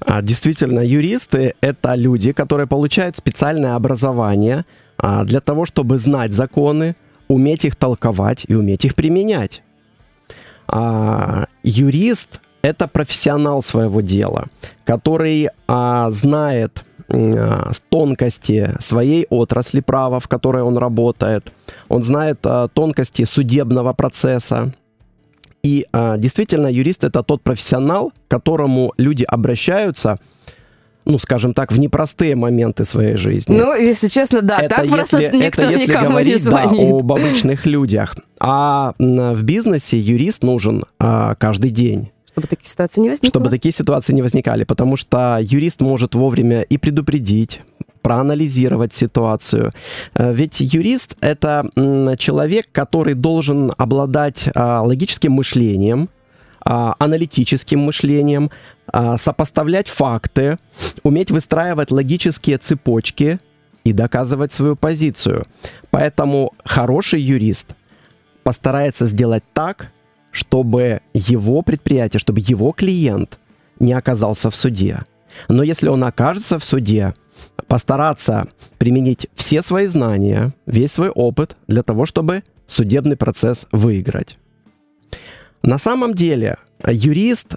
А, 0.00 0.22
действительно, 0.22 0.80
юристы— 0.80 1.54
это 1.60 1.94
люди, 1.94 2.32
которые 2.32 2.66
получают 2.66 3.16
специальное 3.16 3.74
образование 3.74 4.64
а, 4.96 5.24
для 5.24 5.40
того, 5.40 5.64
чтобы 5.66 5.98
знать 5.98 6.32
законы, 6.32 6.94
уметь 7.26 7.64
их 7.64 7.76
толковать 7.76 8.44
и 8.48 8.54
уметь 8.54 8.84
их 8.84 8.94
применять. 8.94 9.62
А, 10.66 11.46
юрист— 11.62 12.40
это 12.62 12.86
профессионал 12.88 13.62
своего 13.62 14.00
дела, 14.00 14.46
который 14.84 15.48
знает 16.10 16.84
тонкости 17.88 18.74
своей 18.80 19.26
отрасли 19.30 19.80
права, 19.80 20.20
в 20.20 20.28
которой 20.28 20.62
он 20.62 20.76
работает. 20.76 21.52
Он 21.88 22.02
знает 22.02 22.44
тонкости 22.74 23.24
судебного 23.24 23.94
процесса. 23.94 24.74
И 25.62 25.86
а, 25.92 26.16
действительно, 26.16 26.68
юрист 26.68 27.04
это 27.04 27.22
тот 27.22 27.42
профессионал, 27.42 28.10
к 28.10 28.30
которому 28.30 28.92
люди 28.96 29.24
обращаются 29.24 30.16
ну, 31.08 31.18
скажем 31.18 31.54
так, 31.54 31.72
в 31.72 31.78
непростые 31.78 32.36
моменты 32.36 32.84
своей 32.84 33.16
жизни. 33.16 33.56
Ну, 33.56 33.74
если 33.74 34.08
честно, 34.08 34.42
да, 34.42 34.58
это 34.58 34.76
так 34.76 34.84
если, 34.84 34.94
просто 34.94 35.30
никто 35.32 35.62
это 35.62 35.72
если 35.72 35.86
никому 35.88 36.08
говорить, 36.10 36.32
не 36.34 36.38
звонит. 36.38 36.90
Да, 36.90 36.96
об 36.98 37.12
обычных 37.12 37.64
людях. 37.66 38.14
А 38.38 38.92
в 38.98 39.42
бизнесе 39.42 39.98
юрист 39.98 40.42
нужен 40.42 40.84
а, 40.98 41.34
каждый 41.36 41.70
день. 41.70 42.10
Чтобы 42.30 42.46
такие 42.46 42.68
ситуации 42.68 43.00
не 43.00 43.08
возникли. 43.08 43.28
Чтобы 43.28 43.48
такие 43.48 43.72
ситуации 43.72 44.12
не 44.12 44.20
возникали, 44.20 44.64
потому 44.64 44.96
что 44.96 45.38
юрист 45.40 45.80
может 45.80 46.14
вовремя 46.14 46.60
и 46.60 46.76
предупредить, 46.76 47.60
проанализировать 48.00 48.92
ситуацию. 48.92 49.72
Э, 50.14 50.32
ведь 50.32 50.60
юрист— 50.60 51.16
это 51.20 51.68
человек, 52.18 52.66
который 52.72 53.14
должен 53.14 53.72
обладать 53.76 54.48
а, 54.54 54.82
логическим 54.82 55.32
мышлением, 55.32 56.08
а, 56.60 56.94
аналитическим 56.98 57.80
мышлением, 57.80 58.50
а, 58.86 59.16
сопоставлять 59.16 59.88
факты, 59.88 60.58
уметь 61.02 61.30
выстраивать 61.30 61.90
логические 61.90 62.58
цепочки 62.58 63.38
и 63.84 63.92
доказывать 63.92 64.52
свою 64.52 64.76
позицию. 64.76 65.44
Поэтому 65.90 66.52
хороший 66.64 67.20
юрист 67.20 67.74
постарается 68.42 69.06
сделать 69.06 69.44
так, 69.54 69.92
чтобы 70.30 71.00
его 71.14 71.62
предприятие, 71.62 72.20
чтобы 72.20 72.40
его 72.40 72.72
клиент 72.72 73.38
не 73.80 73.92
оказался 73.92 74.50
в 74.50 74.56
суде. 74.56 75.02
Но 75.48 75.62
если 75.62 75.88
он 75.88 76.04
окажется 76.04 76.58
в 76.58 76.64
суде, 76.64 77.14
постараться 77.66 78.48
применить 78.78 79.28
все 79.34 79.62
свои 79.62 79.86
знания, 79.86 80.54
весь 80.66 80.92
свой 80.92 81.10
опыт 81.10 81.56
для 81.66 81.82
того, 81.82 82.06
чтобы 82.06 82.42
судебный 82.66 83.16
процесс 83.16 83.66
выиграть. 83.72 84.38
На 85.62 85.78
самом 85.78 86.14
деле 86.14 86.56
юрист 86.86 87.56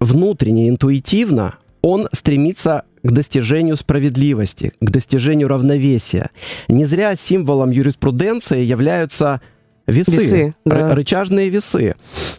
внутренне, 0.00 0.68
интуитивно, 0.68 1.56
он 1.82 2.08
стремится 2.12 2.84
к 3.02 3.12
достижению 3.12 3.76
справедливости, 3.76 4.72
к 4.80 4.90
достижению 4.90 5.48
равновесия. 5.48 6.30
Не 6.68 6.84
зря 6.84 7.14
символом 7.14 7.70
юриспруденции 7.70 8.64
являются 8.64 9.40
весы, 9.86 10.10
Весы, 10.10 10.54
да. 10.64 10.94
рычажные 10.94 11.48
весы. 11.48 11.94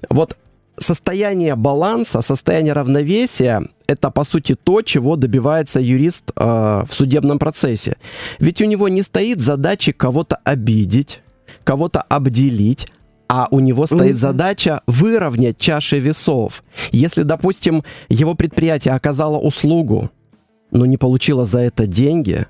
Вот 0.10 0.36
состояние 0.80 1.56
баланса, 1.56 2.22
состояние 2.22 2.74
равновесия– 2.74 3.64
это, 3.88 4.12
по 4.12 4.24
сути, 4.24 4.56
то, 4.56 4.82
чего 4.82 5.16
добивается 5.16 5.80
юрист 5.80 6.32
э, 6.36 6.84
в 6.88 6.94
судебном 6.94 7.40
процессе. 7.40 7.98
Ведь 8.40 8.62
у 8.62 8.66
него 8.66 8.88
не 8.90 9.02
стоит 9.02 9.40
задачи 9.40 9.92
кого-то 9.92 10.38
обидеть, 10.44 11.22
кого-то 11.64 12.02
обделить, 12.02 12.88
а 13.30 13.48
у 13.52 13.60
него 13.60 13.88
стоит 13.88 14.16
mm-hmm. 14.16 14.20
задача 14.20 14.82
выровнять 14.88 15.58
чаши 15.58 16.00
весов. 16.00 16.64
Если, 16.92 17.24
допустим, 17.24 17.84
его 18.10 18.36
предприятие 18.36 18.94
оказало 18.94 19.38
услугу, 19.38 20.12
но 20.72 20.86
не 20.86 20.98
получило 20.98 21.46
за 21.46 21.60
это 21.60 21.88
деньги, 21.88 22.46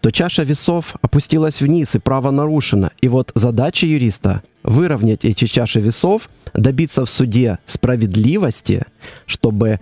то 0.00 0.10
чаша 0.10 0.42
весов 0.42 0.96
опустилась 1.02 1.60
вниз 1.60 1.94
и 1.94 1.98
право 1.98 2.30
нарушено. 2.30 2.90
И 3.00 3.08
вот 3.08 3.32
задача 3.34 3.86
юриста— 3.86 4.42
выровнять 4.62 5.24
эти 5.24 5.46
чаши 5.46 5.80
весов, 5.80 6.28
добиться 6.54 7.04
в 7.04 7.10
суде 7.10 7.58
справедливости, 7.66 8.84
чтобы 9.26 9.80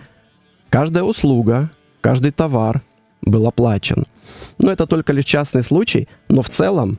каждая 0.71 1.05
услуга, 1.05 1.71
каждый 2.01 2.33
товар 2.33 2.83
был 3.23 3.47
оплачен. 3.47 4.05
Но 4.59 4.73
это 4.73 4.87
только 4.87 5.13
лишь 5.13 5.25
частный 5.25 5.63
случай, 5.63 6.09
но 6.29 6.43
в 6.43 6.49
целом 6.49 6.99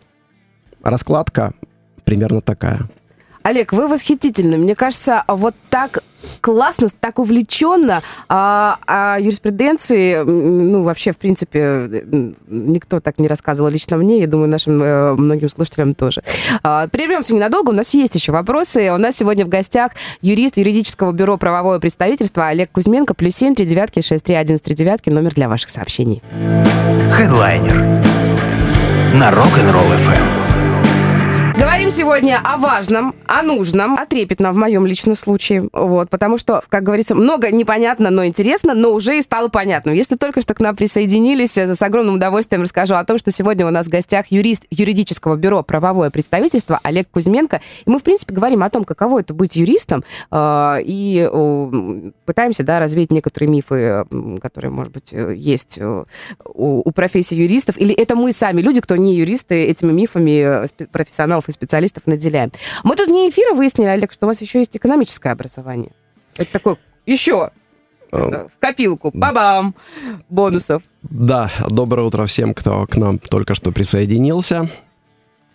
раскладка 0.84 1.54
примерно 2.04 2.42
такая. 2.42 2.90
Олег, 3.48 3.72
вы 3.72 3.88
восхитительны. 3.88 4.58
Мне 4.58 4.76
кажется, 4.76 5.24
вот 5.30 5.56
так 5.70 6.04
классно, 6.42 6.88
так 7.00 7.18
увлеченно 7.18 8.04
а, 8.28 8.78
о 8.86 9.22
юриспруденции, 9.22 10.22
ну, 10.22 10.84
вообще, 10.84 11.14
в 11.14 11.18
принципе, 11.18 12.04
никто 12.48 13.00
так 13.00 13.20
не 13.20 13.30
рассказывал 13.30 13.70
лично 13.70 13.96
мне, 13.96 14.20
я 14.20 14.28
думаю, 14.28 14.50
нашим 14.50 14.84
э, 14.84 15.14
многим 15.14 15.48
слушателям 15.48 15.96
тоже. 15.96 16.24
А, 16.62 16.90
прервемся 16.90 17.34
ненадолго, 17.36 17.70
у 17.70 17.74
нас 17.74 17.94
есть 17.94 18.16
еще 18.16 18.34
вопросы. 18.34 18.92
У 18.92 18.98
нас 18.98 19.16
сегодня 19.16 19.46
в 19.46 19.50
гостях 19.50 19.94
юрист 20.22 20.58
юридического 20.58 21.14
бюро 21.14 21.38
правовое 21.38 21.80
представительство 21.80 22.48
Олег 22.48 22.70
Кузьменко, 22.74 23.14
плюс 23.14 23.36
семь, 23.36 23.56
три 23.56 23.66
девятки, 23.66 24.02
шесть, 24.02 24.26
три, 24.26 24.36
один, 24.36 24.58
три 24.58 24.76
девятки, 24.76 25.10
номер 25.10 25.34
для 25.36 25.48
ваших 25.48 25.70
сообщений. 25.70 26.22
Хедлайнер 27.14 27.78
на 29.14 29.32
Rock'n'Roll 29.32 29.96
FM. 29.96 30.47
Говорим 31.88 32.04
сегодня 32.04 32.42
о 32.44 32.58
важном, 32.58 33.16
о 33.28 33.42
нужном, 33.44 33.98
о 33.98 34.06
трепетном 34.06 34.52
в 34.52 34.58
моем 34.58 34.86
личном 34.86 35.16
случае. 35.16 35.70
Вот, 35.72 36.10
потому 36.10 36.38
что, 36.38 36.62
как 36.68 36.84
говорится, 36.84 37.16
много 37.16 37.50
непонятно, 37.50 38.10
но 38.10 38.26
интересно, 38.26 38.74
но 38.74 38.92
уже 38.92 39.18
и 39.18 39.22
стало 39.22 39.48
понятно. 39.48 39.92
Если 39.92 40.18
только 40.18 40.42
что 40.42 40.54
к 40.54 40.60
нам 40.60 40.76
присоединились, 40.76 41.58
э, 41.58 41.74
с 41.74 41.82
огромным 41.82 42.16
удовольствием 42.16 42.64
расскажу 42.64 42.96
о 42.96 43.06
том, 43.06 43.18
что 43.18 43.32
сегодня 43.32 43.66
у 43.66 43.70
нас 43.70 43.88
в 43.88 43.90
гостях 43.90 44.26
юрист 44.32 44.66
юридического 44.70 45.38
бюро 45.38 45.64
«Правовое 45.64 46.10
представительство» 46.10 46.82
Олег 46.84 47.10
Кузьменко. 47.10 47.62
И 47.86 47.90
мы, 47.90 48.00
в 48.00 48.04
принципе, 48.04 48.34
говорим 48.34 48.64
о 48.64 48.70
том, 48.70 48.84
каково 48.84 49.22
это 49.22 49.34
быть 49.34 49.56
юристом, 49.56 50.04
э, 50.30 50.80
и 50.84 51.30
пытаемся, 52.26 52.64
да, 52.64 52.82
развеять 52.82 53.14
некоторые 53.14 53.50
мифы, 53.50 54.06
которые, 54.42 54.72
может 54.72 54.92
быть, 54.92 55.14
э, 55.14 55.34
есть 55.34 55.80
у 56.44 56.92
профессии 56.92 57.36
юристов. 57.36 57.78
Или 57.78 57.96
это 57.96 58.18
мы 58.18 58.34
сами, 58.34 58.60
люди, 58.60 58.82
кто 58.82 58.98
не 58.98 59.16
юристы, 59.16 59.64
этими 59.64 59.94
мифами 59.94 60.68
профессионалов 60.92 61.48
и 61.48 61.54
специалистов 61.54 61.77
наделяем. 62.06 62.52
Мы 62.84 62.96
тут 62.96 63.08
вне 63.08 63.30
эфира 63.30 63.54
выяснили, 63.54 63.88
Олег, 63.88 64.14
что 64.14 64.26
у 64.26 64.30
вас 64.30 64.42
еще 64.42 64.60
есть 64.60 64.76
экономическое 64.76 65.32
образование. 65.32 65.92
Это 66.38 66.52
такое 66.52 66.78
еще 67.06 67.52
в 68.12 68.50
копилку. 68.60 69.12
Бабам! 69.14 69.76
Бонусов. 70.30 70.84
Да, 71.04 71.52
доброе 71.70 72.08
утро 72.08 72.26
всем, 72.26 72.54
кто 72.54 72.86
к 72.86 72.96
нам 72.96 73.20
только 73.20 73.56
что 73.56 73.72
присоединился. 73.72 74.70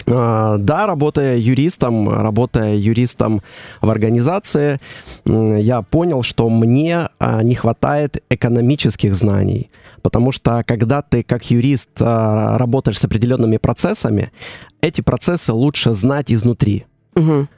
А, 0.07 0.59
да, 0.59 0.87
работая 0.87 1.37
юристом, 1.37 2.09
работая 2.09 2.75
юристом 2.75 3.43
в 3.81 3.91
организации, 3.91 4.81
я 5.25 5.83
понял, 5.83 6.23
что 6.23 6.49
мне 6.49 7.09
а, 7.19 7.43
не 7.43 7.55
хватает 7.55 8.23
экономических 8.29 9.15
знаний. 9.15 9.71
Потому 10.03 10.33
что 10.33 10.65
когда 10.67 11.03
ты 11.03 11.23
как 11.23 11.51
юрист 11.51 11.91
а, 12.01 12.59
работаешь 12.59 12.99
с 12.99 13.05
определенными 13.05 13.59
процессами, 13.59 14.33
эти 14.83 15.01
процессы 15.01 15.53
лучше 15.53 15.95
знать 15.95 16.31
изнутри. 16.31 16.85
Угу. 17.15 17.49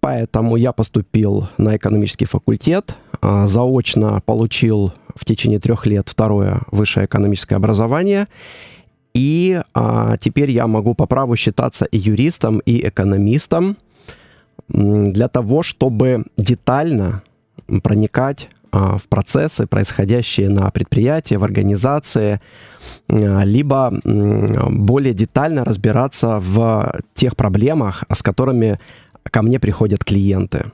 Поэтому 0.00 0.56
я 0.56 0.72
поступил 0.72 1.48
на 1.58 1.76
экономический 1.76 2.26
факультет, 2.26 2.96
заочно 3.22 4.20
получил 4.26 4.92
в 5.14 5.24
течение 5.24 5.60
трех 5.60 5.86
лет 5.86 6.08
второе 6.08 6.62
высшее 6.72 7.06
экономическое 7.06 7.54
образование 7.54 8.26
и 9.14 9.60
а, 9.74 10.16
теперь 10.16 10.50
я 10.50 10.66
могу 10.66 10.94
по 10.94 11.06
праву 11.06 11.36
считаться 11.36 11.84
и 11.84 11.98
юристом, 11.98 12.58
и 12.60 12.86
экономистом 12.88 13.76
для 14.68 15.28
того, 15.28 15.62
чтобы 15.62 16.24
детально 16.36 17.22
проникать 17.82 18.48
а, 18.48 18.61
в 18.72 19.02
процессы, 19.08 19.66
происходящие 19.66 20.48
на 20.48 20.70
предприятии, 20.70 21.34
в 21.34 21.44
организации, 21.44 22.40
а, 23.08 23.42
либо 23.44 23.92
более 24.04 25.14
детально 25.14 25.64
разбираться 25.64 26.38
в 26.40 27.00
тех 27.14 27.36
проблемах, 27.36 28.04
с 28.12 28.22
которыми 28.22 28.80
ко 29.30 29.42
мне 29.42 29.60
приходят 29.60 30.04
клиенты. 30.04 30.72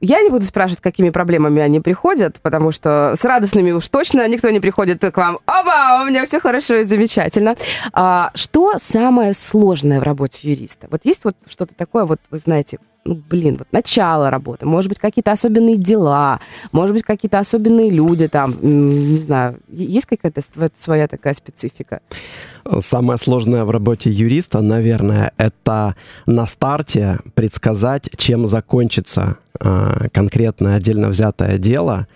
Я 0.00 0.20
не 0.20 0.28
буду 0.28 0.44
спрашивать, 0.44 0.82
какими 0.82 1.08
проблемами 1.08 1.62
они 1.62 1.80
приходят, 1.80 2.38
потому 2.42 2.70
что 2.70 3.12
с 3.14 3.24
радостными 3.24 3.72
уж 3.72 3.88
точно 3.88 4.28
никто 4.28 4.50
не 4.50 4.60
приходит 4.60 5.00
к 5.00 5.16
вам. 5.16 5.38
Оба, 5.46 6.02
у 6.02 6.06
меня 6.06 6.24
все 6.26 6.38
хорошо 6.38 6.76
и 6.76 6.82
замечательно. 6.82 7.56
А, 7.92 8.30
что 8.34 8.74
самое 8.76 9.32
сложное 9.32 10.00
в 10.00 10.02
работе 10.02 10.50
юриста? 10.50 10.86
Вот 10.90 11.00
есть 11.04 11.24
вот 11.24 11.34
что-то 11.48 11.74
такое, 11.74 12.04
вот 12.04 12.20
вы 12.30 12.38
знаете, 12.38 12.78
ну, 13.06 13.22
блин, 13.30 13.56
вот 13.58 13.68
начало 13.72 14.30
работы, 14.30 14.66
может 14.66 14.88
быть, 14.88 14.98
какие-то 14.98 15.32
особенные 15.32 15.76
дела, 15.76 16.40
может 16.72 16.94
быть, 16.94 17.02
какие-то 17.02 17.38
особенные 17.38 17.90
люди 17.90 18.26
там, 18.26 18.56
не 18.60 19.18
знаю, 19.18 19.60
есть 19.68 20.06
какая-то 20.06 20.42
своя 20.76 21.08
такая 21.08 21.34
специфика? 21.34 22.00
Самое 22.80 23.18
сложное 23.18 23.64
в 23.64 23.70
работе 23.70 24.10
юриста, 24.10 24.60
наверное, 24.60 25.32
это 25.36 25.94
на 26.26 26.46
старте 26.46 27.18
предсказать, 27.34 28.10
чем 28.16 28.46
закончится 28.46 29.36
э, 29.60 30.08
конкретное 30.12 30.76
отдельно 30.76 31.08
взятое 31.08 31.58
дело, 31.58 32.08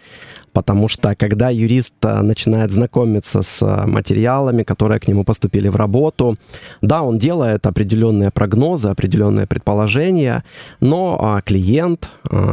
Потому 0.53 0.89
что 0.89 1.15
когда 1.15 1.49
юрист 1.49 1.95
а, 2.03 2.23
начинает 2.23 2.73
знакомиться 2.73 3.43
с 3.43 3.63
а, 3.63 3.87
материалами, 3.87 4.65
которые 4.65 4.99
к 4.99 5.07
нему 5.07 5.25
поступили 5.25 5.69
в 5.69 5.77
работу, 5.77 6.37
да, 6.83 7.03
он 7.03 7.19
делает 7.19 7.67
определенные 7.67 8.31
прогнозы, 8.31 8.89
определенные 8.89 9.47
предположения, 9.47 10.45
но 10.81 11.19
а, 11.21 11.41
клиент, 11.41 12.11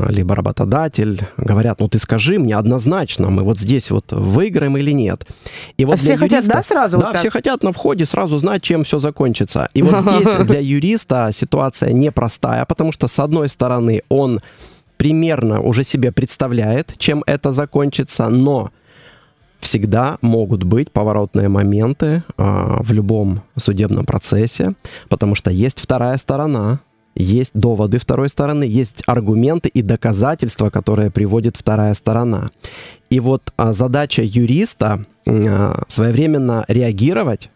либо 0.10 0.36
работодатель 0.36 1.22
говорят, 1.38 1.80
ну 1.80 1.88
ты 1.88 1.98
скажи 2.00 2.38
мне 2.39 2.56
однозначно, 2.56 3.30
мы 3.30 3.44
вот 3.44 3.58
здесь 3.60 3.92
вот 3.92 4.12
выиграем 4.12 4.77
или 4.77 4.92
нет. 4.92 5.25
И 5.77 5.86
вот 5.86 5.96
а 5.96 5.98
все 5.98 6.13
юриста, 6.13 6.25
хотят, 6.25 6.48
да, 6.48 6.62
сразу? 6.62 6.98
Да, 7.00 7.08
вот 7.08 7.18
все 7.18 7.30
хотят 7.30 7.63
на 7.63 7.72
входе 7.72 8.06
сразу 8.06 8.38
знать, 8.38 8.62
чем 8.62 8.84
все 8.84 9.00
закончится. 9.00 9.70
И 9.74 9.82
вот 9.82 10.00
здесь 10.01 10.36
для 10.46 10.60
юриста 10.60 11.30
ситуация 11.34 11.94
непростая, 11.94 12.66
потому 12.66 12.92
что, 12.92 13.08
с 13.08 13.20
одной 13.20 13.50
стороны, 13.50 14.01
он 14.10 14.42
примерно 14.98 15.62
уже 15.62 15.84
себе 15.84 16.12
представляет, 16.12 16.94
чем 16.98 17.24
это 17.25 17.51
закончится, 17.51 18.30
но 18.30 18.72
всегда 19.60 20.18
могут 20.22 20.63
быть 20.63 20.92
поворотные 20.92 21.50
моменты 21.50 22.24
э, 22.38 22.44
в 22.80 22.92
любом 22.92 23.42
судебном 23.58 24.06
процессе, 24.06 24.74
потому 25.10 25.36
что 25.36 25.51
есть 25.51 25.80
вторая 25.80 26.18
сторона, 26.18 26.80
есть 27.16 27.51
доводы 27.56 27.98
второй 27.98 28.30
стороны, 28.30 28.63
есть 28.63 29.01
аргументы 29.08 29.70
и 29.70 29.82
доказательства, 29.82 30.70
которые 30.70 31.10
приводит 31.10 31.58
вторая 31.58 31.96
сторона. 31.96 32.48
И 33.10 33.20
вот 33.20 33.54
а, 33.58 33.74
задача 33.74 34.22
юриста 34.24 35.06
а, 35.25 35.84
своевременно 35.88 36.63
реагировать 36.68 37.50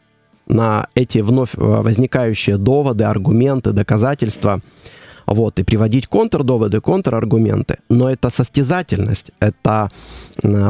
на 0.47 0.87
эти 0.95 1.19
вновь 1.19 1.51
возникающие 1.53 2.57
доводы, 2.57 3.03
аргументы, 3.03 3.71
доказательства, 3.71 4.61
вот, 5.25 5.59
и 5.59 5.63
приводить 5.63 6.07
контрдоводы, 6.07 6.81
контраргументы. 6.81 7.77
Но 7.89 8.09
это 8.09 8.29
состязательность, 8.29 9.31
это 9.39 9.89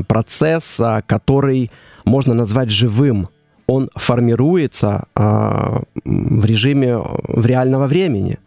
процесс, 0.07 0.79
а, 0.79 1.01
который 1.01 1.71
можно 2.05 2.33
назвать 2.33 2.69
живым. 2.69 3.27
Он 3.67 3.89
формируется 3.95 5.05
э, 5.15 5.79
в 6.03 6.45
режиме 6.45 6.97
в 6.97 7.45
реального 7.45 7.87
времени. 7.87 8.37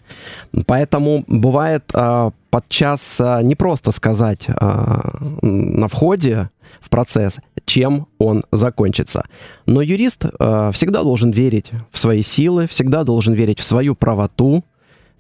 Поэтому 0.67 1.25
бывает 1.27 1.85
э, 1.95 2.31
подчас 2.51 3.21
э, 3.21 3.41
не 3.43 3.55
просто 3.55 3.91
сказать 3.93 4.47
э, 4.49 5.01
на 5.43 5.89
входе 5.89 6.51
в 6.81 6.91
процесс, 6.91 7.39
чем 7.65 8.07
он 8.19 8.45
закончится. 8.53 9.25
Но 9.67 9.81
юрист 9.81 10.27
э, 10.27 10.71
всегда 10.75 11.03
должен 11.03 11.31
верить 11.31 11.71
в 11.91 11.99
свои 11.99 12.23
силы, 12.23 12.67
всегда 12.67 13.05
должен 13.05 13.33
верить 13.33 13.61
в 13.61 13.65
свою 13.65 13.95
правоту, 13.95 14.63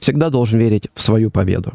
всегда 0.04 0.30
должен 0.30 0.58
верить 0.58 0.88
в 0.94 1.00
свою 1.00 1.30
победу. 1.30 1.73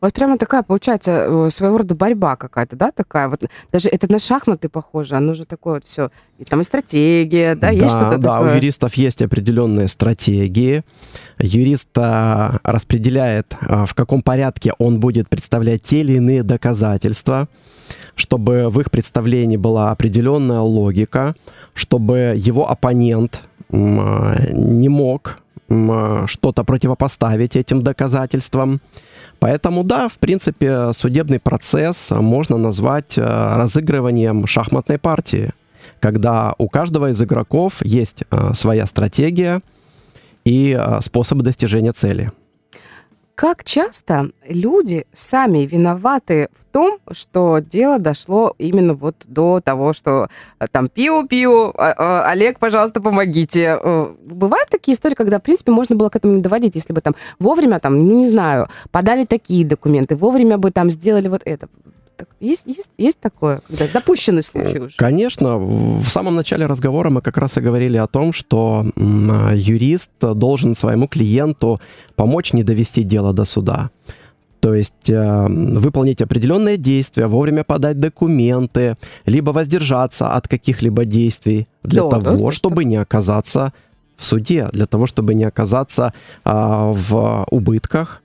Вот 0.00 0.12
прямо 0.12 0.38
такая, 0.38 0.62
получается, 0.62 1.26
э, 1.26 1.50
своего 1.50 1.78
рода 1.78 1.94
борьба 1.96 2.36
какая-то, 2.36 2.76
да, 2.76 2.92
такая. 2.92 3.28
Вот 3.28 3.46
даже 3.72 3.88
это 3.88 4.10
на 4.12 4.20
шахматы 4.20 4.68
похоже, 4.68 5.16
оно 5.16 5.34
же 5.34 5.46
такое 5.46 5.74
вот 5.74 5.84
все. 5.84 6.10
И 6.38 6.44
там 6.44 6.60
и 6.60 6.64
стратегия, 6.64 7.54
да, 7.56 7.68
да 7.68 7.70
есть 7.70 7.88
что-то 7.88 8.18
да, 8.18 8.34
такое? 8.36 8.52
у 8.52 8.56
юристов 8.56 8.94
есть 8.94 9.20
определенные 9.20 9.88
стратегии. 9.88 10.84
Юрист 11.38 11.88
а, 11.96 12.60
распределяет, 12.62 13.56
а, 13.60 13.84
в 13.84 13.94
каком 13.94 14.22
порядке 14.22 14.72
он 14.78 15.00
будет 15.00 15.28
представлять 15.28 15.82
те 15.82 16.00
или 16.00 16.14
иные 16.14 16.44
доказательства, 16.44 17.48
чтобы 18.14 18.68
в 18.68 18.78
их 18.78 18.92
представлении 18.92 19.56
была 19.56 19.90
определенная 19.90 20.60
логика, 20.60 21.34
чтобы 21.74 22.34
его 22.36 22.70
оппонент 22.70 23.42
а, 23.72 24.36
не 24.52 24.88
мог 24.88 25.38
что-то 25.68 26.64
противопоставить 26.64 27.56
этим 27.56 27.82
доказательствам. 27.82 28.80
Поэтому 29.38 29.84
да, 29.84 30.08
в 30.08 30.18
принципе, 30.18 30.92
судебный 30.92 31.40
процесс 31.40 32.10
можно 32.10 32.56
назвать 32.56 33.18
э, 33.18 33.22
разыгрыванием 33.22 34.46
шахматной 34.46 34.98
партии, 34.98 35.50
когда 36.00 36.54
у 36.58 36.68
каждого 36.68 37.10
из 37.10 37.20
игроков 37.20 37.84
есть 37.84 38.22
э, 38.30 38.54
своя 38.54 38.86
стратегия 38.86 39.60
и 40.44 40.76
э, 40.78 41.00
способы 41.02 41.42
достижения 41.42 41.92
цели. 41.92 42.32
Как 43.36 43.64
часто 43.64 44.30
люди 44.48 45.04
сами 45.12 45.66
виноваты 45.66 46.48
в 46.58 46.72
том, 46.72 47.00
что 47.10 47.58
дело 47.58 47.98
дошло 47.98 48.54
именно 48.56 48.94
вот 48.94 49.14
до 49.28 49.60
того, 49.60 49.92
что 49.92 50.28
э, 50.58 50.66
там 50.72 50.88
пиу-пиу, 50.88 51.74
а, 51.76 51.94
а, 51.98 52.30
Олег, 52.30 52.58
пожалуйста, 52.58 53.02
помогите. 53.02 53.78
Э, 53.78 54.14
бывают 54.24 54.70
такие 54.70 54.94
истории, 54.94 55.14
когда, 55.14 55.38
в 55.38 55.42
принципе, 55.42 55.70
можно 55.70 55.96
было 55.96 56.08
к 56.08 56.16
этому 56.16 56.36
не 56.36 56.40
доводить, 56.40 56.76
если 56.76 56.94
бы 56.94 57.02
там 57.02 57.14
вовремя, 57.38 57.78
там, 57.78 58.08
ну, 58.08 58.20
не 58.20 58.26
знаю, 58.26 58.70
подали 58.90 59.26
такие 59.26 59.66
документы, 59.66 60.16
вовремя 60.16 60.56
бы 60.56 60.70
там 60.70 60.88
сделали 60.88 61.28
вот 61.28 61.42
это. 61.44 61.68
Так, 62.16 62.28
есть, 62.40 62.66
есть, 62.66 62.92
есть 62.96 63.20
такое, 63.20 63.60
когда 63.66 63.86
запущенный 63.86 64.42
случай 64.42 64.78
уже? 64.78 64.96
Конечно. 64.96 65.58
В 65.58 66.06
самом 66.06 66.34
начале 66.34 66.66
разговора 66.66 67.10
мы 67.10 67.20
как 67.20 67.36
раз 67.36 67.58
и 67.58 67.60
говорили 67.60 67.98
о 67.98 68.06
том, 68.06 68.32
что 68.32 68.86
юрист 68.96 70.10
должен 70.20 70.74
своему 70.74 71.08
клиенту 71.08 71.80
помочь 72.14 72.54
не 72.54 72.62
довести 72.62 73.02
дело 73.02 73.32
до 73.32 73.44
суда. 73.44 73.90
То 74.60 74.74
есть 74.74 75.10
э, 75.10 75.46
выполнить 75.48 76.22
определенные 76.22 76.76
действия, 76.76 77.26
вовремя 77.26 77.62
подать 77.62 78.00
документы, 78.00 78.96
либо 79.26 79.50
воздержаться 79.50 80.32
от 80.32 80.48
каких-либо 80.48 81.04
действий 81.04 81.68
для 81.82 82.02
да, 82.02 82.18
того, 82.18 82.46
да, 82.46 82.52
чтобы 82.52 82.84
не 82.84 82.96
оказаться 82.96 83.72
в 84.16 84.24
суде, 84.24 84.68
для 84.72 84.86
того, 84.86 85.06
чтобы 85.06 85.34
не 85.34 85.44
оказаться 85.44 86.14
э, 86.44 86.50
в 86.50 87.46
убытках, 87.50 88.22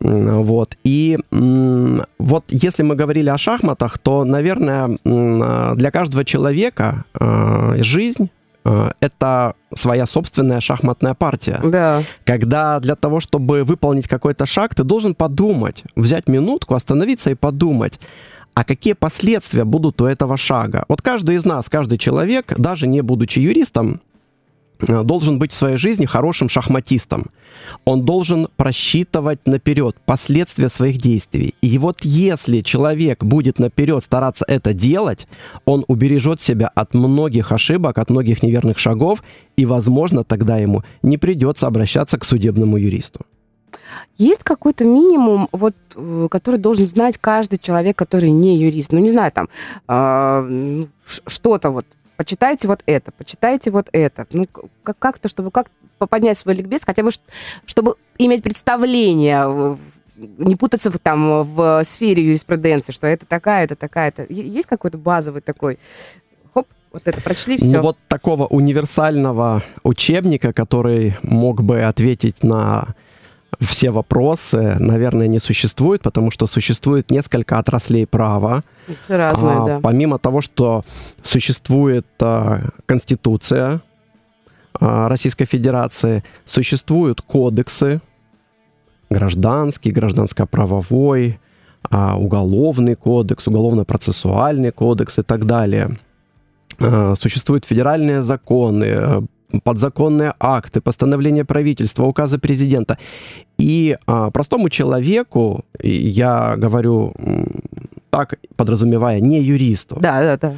вот. 0.00 0.76
И 0.84 1.18
вот 1.30 2.44
если 2.48 2.82
мы 2.82 2.94
говорили 2.94 3.28
о 3.28 3.38
шахматах, 3.38 3.98
то, 3.98 4.24
наверное, 4.24 4.98
для 5.04 5.90
каждого 5.90 6.24
человека 6.24 7.04
э, 7.18 7.82
жизнь 7.82 8.30
э, 8.64 8.90
это 9.00 9.54
своя 9.74 10.06
собственная 10.06 10.60
шахматная 10.60 11.14
партия. 11.14 11.60
Да. 11.64 12.02
Когда 12.24 12.80
для 12.80 12.96
того, 12.96 13.20
чтобы 13.20 13.64
выполнить 13.64 14.08
какой-то 14.08 14.46
шаг, 14.46 14.74
ты 14.74 14.84
должен 14.84 15.14
подумать, 15.14 15.84
взять 15.96 16.28
минутку, 16.28 16.74
остановиться 16.74 17.30
и 17.30 17.34
подумать, 17.34 18.00
а 18.54 18.64
какие 18.64 18.92
последствия 18.92 19.64
будут 19.64 20.00
у 20.02 20.04
этого 20.04 20.36
шага. 20.36 20.84
Вот 20.88 21.00
каждый 21.00 21.36
из 21.36 21.44
нас, 21.44 21.68
каждый 21.70 21.98
человек, 21.98 22.52
даже 22.58 22.86
не 22.86 23.00
будучи 23.00 23.38
юристом, 23.38 24.00
должен 24.82 25.38
быть 25.38 25.52
в 25.52 25.56
своей 25.56 25.76
жизни 25.76 26.06
хорошим 26.06 26.48
шахматистом. 26.48 27.26
Он 27.84 28.04
должен 28.04 28.48
просчитывать 28.56 29.46
наперед 29.46 29.96
последствия 30.04 30.68
своих 30.68 30.98
действий. 30.98 31.54
И 31.62 31.78
вот 31.78 31.98
если 32.02 32.62
человек 32.62 33.22
будет 33.22 33.58
наперед 33.58 34.02
стараться 34.04 34.44
это 34.48 34.72
делать, 34.72 35.26
он 35.64 35.84
убережет 35.88 36.40
себя 36.40 36.70
от 36.74 36.94
многих 36.94 37.52
ошибок, 37.52 37.98
от 37.98 38.10
многих 38.10 38.42
неверных 38.42 38.78
шагов, 38.78 39.22
и, 39.56 39.66
возможно, 39.66 40.24
тогда 40.24 40.56
ему 40.58 40.82
не 41.02 41.18
придется 41.18 41.66
обращаться 41.66 42.18
к 42.18 42.24
судебному 42.24 42.76
юристу. 42.76 43.20
Есть 44.18 44.44
какой-то 44.44 44.84
минимум, 44.84 45.48
вот, 45.52 45.74
э, 45.96 46.28
который 46.30 46.58
должен 46.58 46.86
знать 46.86 47.18
каждый 47.18 47.58
человек, 47.58 47.96
который 47.96 48.30
не 48.30 48.58
юрист. 48.58 48.92
Ну, 48.92 48.98
не 48.98 49.10
знаю, 49.10 49.32
там, 49.32 49.48
э, 49.88 50.86
что-то 51.04 51.70
вот 51.70 51.86
почитайте 52.22 52.68
вот 52.68 52.84
это, 52.86 53.10
почитайте 53.10 53.72
вот 53.72 53.88
это. 53.90 54.28
Ну, 54.30 54.46
как-то, 54.84 55.28
чтобы 55.28 55.50
как 55.50 55.66
поднять 55.98 56.38
свой 56.38 56.54
ликбез, 56.54 56.82
хотя 56.86 57.02
бы, 57.02 57.10
чтобы 57.66 57.96
иметь 58.16 58.44
представление, 58.44 59.76
не 60.16 60.54
путаться 60.54 60.92
в, 60.92 60.98
там 61.00 61.42
в 61.42 61.82
сфере 61.82 62.24
юриспруденции, 62.24 62.92
что 62.92 63.08
это 63.08 63.26
такая, 63.26 63.64
это 63.64 63.74
такая. 63.74 64.08
Это... 64.08 64.32
Есть 64.32 64.68
какой-то 64.68 64.98
базовый 64.98 65.42
такой 65.42 65.80
хоп, 66.54 66.68
вот 66.92 67.02
это 67.06 67.20
прочли, 67.20 67.58
все. 67.58 67.78
Ну, 67.78 67.82
вот 67.82 67.98
такого 68.06 68.46
универсального 68.46 69.64
учебника, 69.82 70.52
который 70.52 71.16
мог 71.22 71.64
бы 71.64 71.82
ответить 71.82 72.44
на 72.44 72.94
все 73.60 73.90
вопросы, 73.90 74.76
наверное, 74.78 75.26
не 75.26 75.38
существует, 75.38 76.02
потому 76.02 76.30
что 76.30 76.46
существует 76.46 77.10
несколько 77.10 77.58
отраслей 77.58 78.06
права. 78.06 78.64
Все 79.02 79.16
разное, 79.16 79.60
а, 79.60 79.64
да. 79.64 79.80
Помимо 79.80 80.18
того, 80.18 80.40
что 80.40 80.84
существует 81.22 82.06
а, 82.20 82.62
Конституция 82.86 83.80
а, 84.80 85.08
Российской 85.08 85.44
Федерации, 85.44 86.24
существуют 86.44 87.20
кодексы, 87.20 88.00
гражданский, 89.10 89.90
гражданско-правовой, 89.90 91.38
а, 91.90 92.16
уголовный 92.16 92.94
кодекс, 92.94 93.46
уголовно-процессуальный 93.46 94.70
кодекс 94.70 95.18
и 95.18 95.22
так 95.22 95.46
далее. 95.46 95.98
А, 96.80 97.14
существуют 97.14 97.64
федеральные 97.64 98.22
законы, 98.22 99.26
подзаконные 99.60 100.34
акты, 100.38 100.80
постановления 100.80 101.44
правительства, 101.44 102.04
указы 102.04 102.38
президента. 102.38 102.98
И 103.58 103.96
а, 104.06 104.30
простому 104.30 104.68
человеку, 104.68 105.64
я 105.82 106.56
говорю 106.56 107.14
так, 108.10 108.34
подразумевая, 108.56 109.20
не 109.20 109.40
юристу. 109.40 109.96
Да, 110.00 110.22
да, 110.22 110.36
да. 110.36 110.54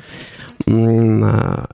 А, 0.67 1.67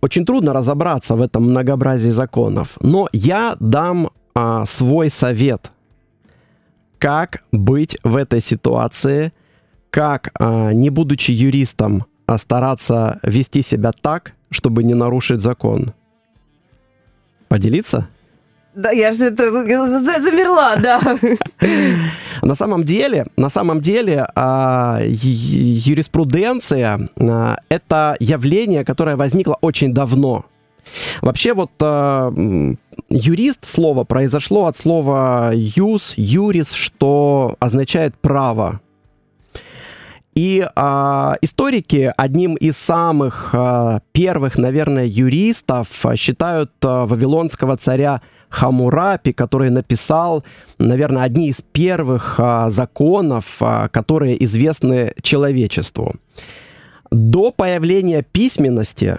очень 0.00 0.26
трудно 0.26 0.52
разобраться 0.52 1.16
в 1.16 1.22
этом 1.22 1.44
многообразии 1.44 2.10
законов. 2.10 2.76
Но 2.80 3.08
я 3.12 3.56
дам 3.58 4.10
а, 4.34 4.66
свой 4.66 5.10
совет, 5.10 5.70
как 6.98 7.42
быть 7.52 7.96
в 8.04 8.16
этой 8.16 8.40
ситуации, 8.40 9.32
как, 9.90 10.30
а, 10.38 10.72
не 10.72 10.90
будучи 10.90 11.30
юристом, 11.30 12.04
а, 12.26 12.38
стараться 12.38 13.18
вести 13.22 13.62
себя 13.62 13.92
так, 13.92 14.34
чтобы 14.50 14.84
не 14.84 14.94
нарушить 14.94 15.40
закон. 15.40 15.94
Поделиться? 17.54 18.08
Да, 18.74 18.90
я 18.90 19.12
же 19.12 19.26
это 19.26 19.52
замерла, 19.52 20.74
да. 20.74 21.00
На 22.42 22.56
самом 22.56 22.82
деле, 22.82 23.26
на 23.36 23.48
самом 23.48 23.80
деле 23.80 24.26
а, 24.34 24.98
юриспруденция 25.04 27.08
а, 27.16 27.58
это 27.68 28.16
явление, 28.18 28.84
которое 28.84 29.14
возникло 29.14 29.56
очень 29.60 29.94
давно. 29.94 30.46
Вообще 31.22 31.54
вот 31.54 31.70
а, 31.80 32.32
юрист 33.08 33.64
слово 33.64 34.02
произошло 34.02 34.66
от 34.66 34.76
слова 34.76 35.52
юс, 35.54 36.14
юрис, 36.16 36.72
что 36.72 37.54
означает 37.60 38.16
право. 38.20 38.80
И 40.34 40.66
а, 40.74 41.36
историки 41.42 42.12
одним 42.16 42.54
из 42.56 42.76
самых 42.76 43.50
а, 43.52 44.00
первых, 44.12 44.58
наверное, 44.58 45.04
юристов 45.04 45.88
считают 46.16 46.72
а, 46.82 47.06
вавилонского 47.06 47.76
царя 47.76 48.20
Хамурапи, 48.48 49.32
который 49.32 49.70
написал, 49.70 50.44
наверное, 50.78 51.22
одни 51.22 51.48
из 51.48 51.60
первых 51.60 52.36
а, 52.38 52.68
законов, 52.70 53.56
а, 53.60 53.88
которые 53.88 54.42
известны 54.44 55.12
человечеству. 55.22 56.14
До 57.10 57.52
появления 57.52 58.22
письменности 58.22 59.18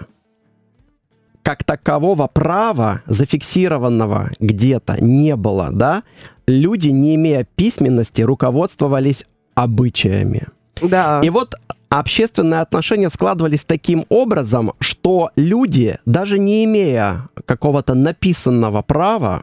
как 1.42 1.62
такового 1.64 2.26
права, 2.26 3.02
зафиксированного 3.06 4.32
где-то, 4.40 4.96
не 5.00 5.36
было, 5.36 5.68
да? 5.70 6.02
Люди, 6.48 6.88
не 6.88 7.14
имея 7.14 7.46
письменности, 7.54 8.22
руководствовались 8.22 9.24
обычаями. 9.54 10.48
Да. 10.82 11.20
И 11.22 11.30
вот 11.30 11.54
общественные 11.88 12.60
отношения 12.60 13.10
складывались 13.10 13.64
таким 13.64 14.04
образом, 14.08 14.72
что 14.80 15.30
люди, 15.36 15.98
даже 16.06 16.38
не 16.38 16.64
имея 16.64 17.28
какого-то 17.44 17.94
написанного 17.94 18.82
права, 18.82 19.42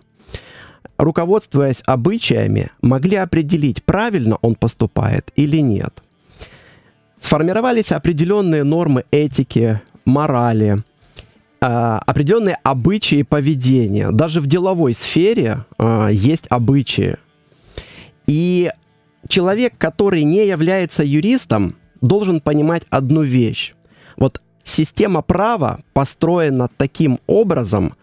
руководствуясь 0.97 1.83
обычаями, 1.85 2.69
могли 2.81 3.17
определить, 3.17 3.83
правильно 3.83 4.37
он 4.41 4.55
поступает 4.55 5.31
или 5.35 5.57
нет. 5.57 6.03
Сформировались 7.19 7.91
определенные 7.91 8.63
нормы 8.63 9.05
этики, 9.11 9.81
морали, 10.05 10.83
а, 11.61 11.99
определенные 12.05 12.57
обычаи 12.63 13.23
поведения. 13.23 14.11
Даже 14.11 14.41
в 14.41 14.47
деловой 14.47 14.93
сфере 14.93 15.65
а, 15.77 16.09
есть 16.09 16.45
обычаи. 16.49 17.15
И 18.27 18.69
человек, 19.27 19.73
который 19.77 20.23
не 20.23 20.45
является 20.45 21.03
юристом, 21.03 21.75
должен 22.01 22.41
понимать 22.41 22.83
одну 22.89 23.23
вещь. 23.23 23.73
Вот 24.17 24.41
система 24.63 25.21
права 25.21 25.79
построена 25.93 26.69
таким 26.77 27.19
образом, 27.27 27.93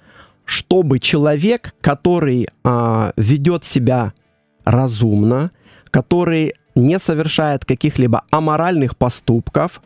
чтобы 0.45 0.99
человек, 0.99 1.75
который 1.81 2.49
а, 2.65 3.13
ведет 3.17 3.65
себя 3.65 4.13
разумно, 4.65 5.51
который 5.91 6.55
не 6.75 6.99
совершает 6.99 7.65
каких-либо 7.65 8.23
аморальных 8.31 8.97
поступков, 8.97 9.83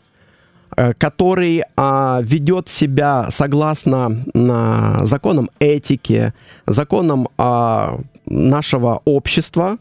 э, 0.77 0.93
который 0.95 1.65
а, 1.77 2.21
ведет 2.23 2.69
себя 2.69 3.27
согласно 3.31 4.25
а, 4.35 5.05
законам 5.05 5.51
этики, 5.59 6.33
законам 6.67 7.29
а, 7.39 7.99
нашего 8.27 9.01
общества, 9.05 9.79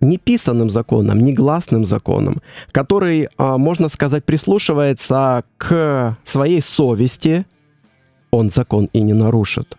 неписанным 0.00 0.70
законом, 0.70 1.20
негласным 1.20 1.84
законом, 1.84 2.42
который, 2.72 3.28
а, 3.36 3.58
можно 3.58 3.88
сказать, 3.88 4.24
прислушивается 4.24 5.44
к 5.56 6.16
своей 6.24 6.62
совести, 6.62 7.46
он 8.30 8.50
закон 8.50 8.88
и 8.92 9.00
не 9.00 9.14
нарушит. 9.14 9.76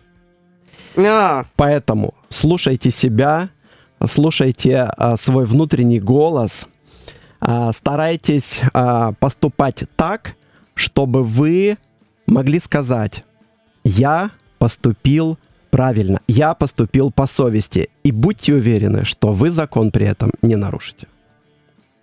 А. 0.96 1.44
Поэтому 1.56 2.14
слушайте 2.28 2.90
себя, 2.90 3.50
слушайте 4.04 4.90
а, 4.96 5.16
свой 5.16 5.44
внутренний 5.44 6.00
голос, 6.00 6.66
а, 7.40 7.72
старайтесь 7.72 8.60
поступать 9.20 9.84
так, 9.96 10.34
чтобы 10.74 11.22
вы 11.22 11.78
могли 12.26 12.58
сказать, 12.58 13.24
я 13.84 14.30
поступил 14.58 15.38
правильно, 15.70 16.20
я 16.26 16.54
поступил 16.54 17.10
по 17.10 17.26
совести. 17.26 17.90
И 18.04 18.12
будьте 18.12 18.54
уверены, 18.54 19.04
что 19.04 19.32
вы 19.32 19.50
закон 19.50 19.90
при 19.90 20.06
этом 20.06 20.30
не 20.42 20.56
нарушите. 20.56 21.06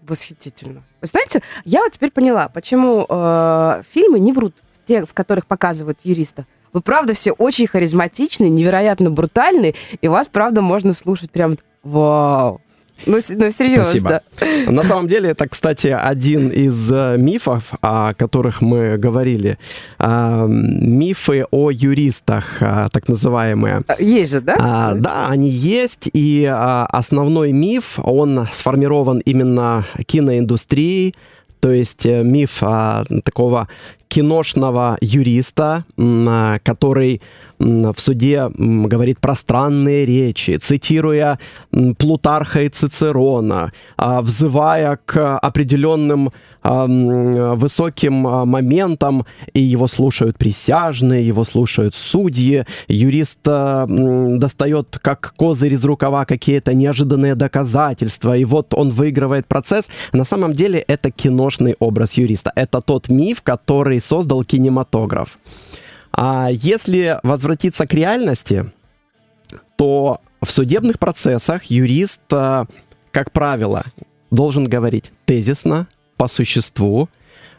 Восхитительно. 0.01 0.84
Вы 1.01 1.08
знаете, 1.08 1.41
я 1.63 1.82
вот 1.82 1.91
теперь 1.91 2.12
поняла, 2.12 2.47
почему 2.47 3.06
э, 3.08 3.82
фильмы 3.91 4.19
не 4.19 4.34
врут, 4.34 4.54
те, 4.86 5.06
в 5.06 5.13
которых 5.13 5.47
показывают 5.47 5.99
юриста. 6.04 6.45
Вы 6.73 6.82
правда 6.82 7.13
все 7.13 7.32
очень 7.32 7.67
харизматичны, 7.67 8.49
невероятно 8.49 9.10
брутальны, 9.10 9.75
и 10.01 10.08
вас 10.08 10.28
правда 10.28 10.62
можно 10.62 10.93
слушать 10.93 11.32
прям 11.32 11.58
вау. 11.84 12.62
Ну, 13.05 13.19
ну 13.29 13.51
серьезно. 13.51 13.84
Спасибо. 13.84 14.21
На 14.71 14.84
самом 14.84 15.08
деле, 15.08 15.29
это, 15.29 15.47
кстати, 15.47 15.88
один 15.88 16.49
из 16.49 16.91
э, 16.91 17.17
мифов, 17.17 17.73
о 17.81 18.13
которых 18.13 18.62
мы 18.62 18.97
говорили. 18.97 19.58
А, 19.99 20.45
мифы 20.47 21.45
о 21.51 21.71
юристах, 21.71 22.58
а, 22.62 22.89
так 22.89 23.08
называемые. 23.08 23.84
А, 23.88 24.01
есть 24.01 24.31
же, 24.31 24.41
да? 24.41 24.55
А, 24.60 24.93
да, 24.95 25.27
они 25.27 25.49
есть, 25.49 26.10
и 26.13 26.45
основной 26.45 27.51
миф, 27.51 27.99
он 28.01 28.47
сформирован 28.51 29.19
именно 29.19 29.86
киноиндустрией, 30.05 31.13
то 31.60 31.71
есть 31.71 32.05
э, 32.05 32.23
миф 32.23 32.60
такого 33.23 33.67
киношного 34.15 34.97
юриста, 35.01 35.84
который 35.97 37.21
в 37.60 37.95
суде 37.97 38.49
говорит 38.58 39.19
пространные 39.19 40.06
речи, 40.06 40.58
цитируя 40.58 41.38
Плутарха 41.97 42.62
и 42.62 42.69
Цицерона, 42.69 43.71
а, 43.97 44.21
взывая 44.21 44.99
к 45.06 45.38
определенным 45.38 46.32
высоким 46.63 48.25
а, 48.25 48.45
моментам, 48.45 49.25
и 49.54 49.62
его 49.62 49.88
слушают 49.88 50.38
присяжные, 50.38 51.28
его 51.28 51.43
слушают 51.43 51.93
судьи, 51.93 52.65
юрист 52.88 53.38
достает 53.43 54.97
как 54.99 55.34
козырь 55.38 55.73
из 55.73 55.86
рукава 55.86 56.25
какие-то 56.25 56.73
неожиданные 56.73 57.36
доказательства, 57.36 58.36
и 58.36 58.45
вот 58.45 58.73
он 58.73 58.89
выигрывает 58.89 59.45
процесс. 59.47 59.89
На 60.12 60.25
самом 60.25 60.54
деле 60.54 60.80
это 60.80 61.12
киношный 61.12 61.75
образ 61.80 62.13
юриста. 62.13 62.51
Это 62.56 62.82
тот 62.82 63.10
миф, 63.10 63.43
который 63.43 64.01
создал 64.05 64.43
кинематограф. 64.43 65.39
А 66.11 66.49
если 66.51 67.19
возвратиться 67.23 67.87
к 67.87 67.93
реальности, 67.93 68.71
то 69.75 70.21
в 70.41 70.51
судебных 70.51 70.99
процессах 70.99 71.65
юрист, 71.65 72.21
э, 72.31 72.65
как 73.11 73.31
правило, 73.31 73.83
должен 74.31 74.65
говорить 74.65 75.11
тезисно, 75.25 75.87
по 76.17 76.27
существу, 76.27 77.09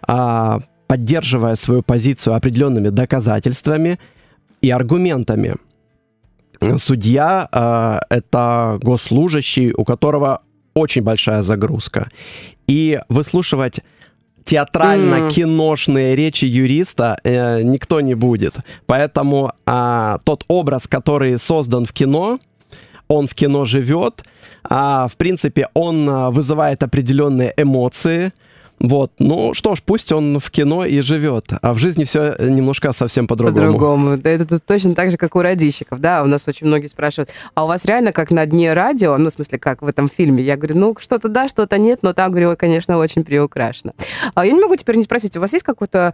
а, 0.06 0.60
поддерживая 0.86 1.56
свою 1.56 1.82
позицию 1.82 2.34
определенными 2.34 2.88
доказательствами 2.88 3.98
и 4.62 4.70
аргументами. 4.70 5.56
Судья 6.78 7.48
э, 7.52 7.98
это 8.08 8.78
госслужащий, 8.82 9.72
у 9.72 9.84
которого 9.84 10.40
очень 10.72 11.02
большая 11.02 11.42
загрузка. 11.42 12.08
И 12.66 12.98
выслушивать 13.10 13.80
театрально-киношные 14.46 16.16
речи 16.16 16.44
юриста 16.44 17.18
э, 17.24 17.62
никто 17.62 18.00
не 18.00 18.14
будет. 18.14 18.54
Поэтому 18.86 19.52
э, 19.66 20.18
тот 20.24 20.44
образ, 20.48 20.86
который 20.86 21.38
создан 21.38 21.84
в 21.84 21.92
кино, 21.92 22.38
он 23.08 23.26
в 23.26 23.34
кино 23.34 23.64
живет. 23.64 24.22
А, 24.68 25.06
в 25.08 25.16
принципе, 25.16 25.68
он 25.74 26.08
а, 26.08 26.30
вызывает 26.30 26.82
определенные 26.82 27.52
эмоции, 27.56 28.32
вот, 28.78 29.12
ну 29.18 29.54
что 29.54 29.74
ж, 29.74 29.82
пусть 29.84 30.12
он 30.12 30.38
в 30.38 30.50
кино 30.50 30.84
и 30.84 31.00
живет, 31.00 31.46
а 31.62 31.72
в 31.72 31.78
жизни 31.78 32.04
все 32.04 32.36
немножко 32.38 32.92
совсем 32.92 33.26
по-другому. 33.26 33.66
По-другому. 33.66 34.16
Да, 34.18 34.30
это 34.30 34.58
точно 34.58 34.94
так 34.94 35.10
же, 35.10 35.16
как 35.16 35.34
у 35.34 35.40
радищиков, 35.40 35.98
да, 35.98 36.22
у 36.22 36.26
нас 36.26 36.46
очень 36.46 36.66
многие 36.66 36.86
спрашивают, 36.86 37.30
а 37.54 37.64
у 37.64 37.68
вас 37.68 37.86
реально 37.86 38.12
как 38.12 38.30
на 38.30 38.44
дне 38.44 38.72
радио, 38.74 39.16
ну, 39.16 39.28
в 39.28 39.32
смысле, 39.32 39.58
как 39.58 39.82
в 39.82 39.86
этом 39.86 40.08
фильме? 40.08 40.42
Я 40.42 40.56
говорю, 40.56 40.78
ну, 40.78 40.96
что-то 40.98 41.28
да, 41.28 41.48
что-то 41.48 41.78
нет, 41.78 42.00
но 42.02 42.12
там, 42.12 42.30
говорю, 42.30 42.54
конечно, 42.56 42.98
очень 42.98 43.24
приукрашено. 43.24 43.92
А 44.34 44.44
я 44.44 44.52
не 44.52 44.60
могу 44.60 44.76
теперь 44.76 44.96
не 44.96 45.04
спросить, 45.04 45.36
у 45.36 45.40
вас 45.40 45.52
есть 45.52 45.64
какой-то 45.64 46.12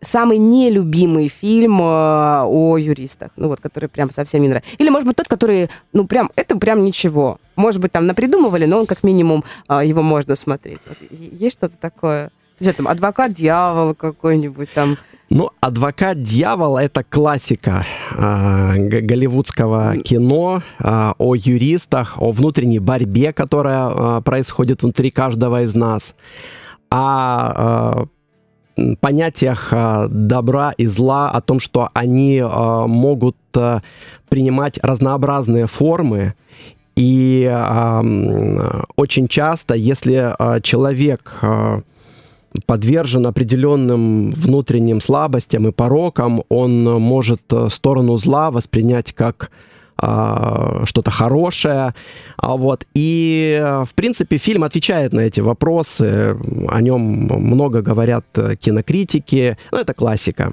самый 0.00 0.38
нелюбимый 0.38 1.28
фильм 1.28 1.80
э, 1.80 2.42
о 2.44 2.76
юристах, 2.76 3.30
ну, 3.36 3.48
вот, 3.48 3.60
который 3.60 3.88
прям 3.88 4.10
совсем 4.10 4.42
не 4.42 4.48
нравится? 4.48 4.70
Или, 4.78 4.90
может 4.90 5.06
быть, 5.06 5.16
тот, 5.16 5.28
который, 5.28 5.70
ну, 5.92 6.06
прям, 6.06 6.30
это 6.36 6.56
прям 6.56 6.84
ничего, 6.84 7.38
может 7.60 7.80
быть, 7.80 7.92
там 7.92 8.06
напридумывали, 8.06 8.64
но 8.64 8.78
он 8.78 8.86
как 8.86 9.02
минимум 9.02 9.44
а, 9.68 9.84
его 9.84 10.02
можно 10.02 10.34
смотреть. 10.34 10.80
Вот, 10.86 10.96
есть 11.10 11.58
что-то 11.70 11.80
такое? 11.80 12.30
Знаю, 12.58 12.76
там, 12.76 12.88
адвокат 12.88 13.32
дьявола 13.32 13.94
какой-нибудь 13.94 14.70
там. 14.72 14.98
Ну, 15.30 15.50
адвокат 15.60 16.22
дьявола 16.22 16.80
это 16.80 17.04
классика 17.04 17.84
э, 18.10 18.76
голливудского 18.76 19.96
кино 19.96 20.62
э, 20.78 21.12
о 21.16 21.34
юристах, 21.36 22.20
о 22.20 22.32
внутренней 22.32 22.80
борьбе, 22.80 23.32
которая 23.32 23.90
э, 23.90 24.22
происходит 24.22 24.82
внутри 24.82 25.10
каждого 25.10 25.62
из 25.62 25.74
нас. 25.74 26.14
А 26.90 28.06
э, 28.76 28.94
понятиях 29.00 29.68
э, 29.72 30.08
добра 30.10 30.72
и 30.72 30.86
зла, 30.86 31.30
о 31.30 31.40
том, 31.40 31.60
что 31.60 31.88
они 31.94 32.38
э, 32.38 32.86
могут 32.86 33.36
э, 33.56 33.80
принимать 34.28 34.78
разнообразные 34.82 35.66
формы. 35.66 36.34
И 37.00 37.48
э, 37.50 38.02
очень 38.96 39.26
часто, 39.26 39.74
если 39.74 40.34
э, 40.38 40.60
человек 40.60 41.32
э, 41.40 41.80
подвержен 42.66 43.26
определенным 43.26 44.32
внутренним 44.32 45.00
слабостям 45.00 45.66
и 45.66 45.72
порокам, 45.72 46.42
он 46.50 46.84
может 46.84 47.40
сторону 47.70 48.18
зла 48.18 48.50
воспринять 48.50 49.14
как 49.14 49.50
а, 49.96 50.82
что-то 50.84 51.10
хорошее. 51.10 51.94
Вот. 52.42 52.84
И, 52.94 53.62
в 53.86 53.94
принципе, 53.94 54.36
фильм 54.36 54.64
отвечает 54.64 55.12
на 55.12 55.20
эти 55.20 55.40
вопросы. 55.40 56.36
О 56.68 56.80
нем 56.80 57.00
много 57.00 57.82
говорят 57.82 58.26
кинокритики. 58.58 59.56
Ну, 59.72 59.78
это 59.78 59.94
классика. 59.94 60.52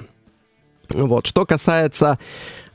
Вот. 0.93 1.25
Что 1.25 1.45
касается 1.45 2.19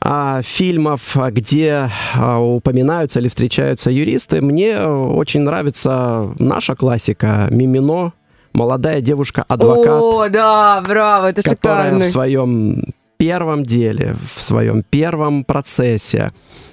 а, 0.04 0.42
фильмов, 0.42 1.16
где 1.30 1.88
а, 2.14 2.40
упоминаются 2.40 3.20
или 3.20 3.28
встречаются 3.28 3.90
юристы, 3.90 4.40
мне 4.40 4.80
очень 4.80 5.42
нравится 5.42 6.34
наша 6.38 6.74
классика 6.74 7.46
«Мимино», 7.50 8.12
молодая 8.52 9.00
девушка-адвокат. 9.00 10.02
О, 10.02 10.28
да, 10.28 10.82
браво, 10.86 11.26
это 11.26 11.42
которая 11.42 11.98
в 11.98 12.04
своем 12.04 12.82
первом 13.16 13.64
деле, 13.64 14.16
в 14.34 14.42
своем 14.42 14.82
первом 14.82 15.44
процессе 15.44 16.32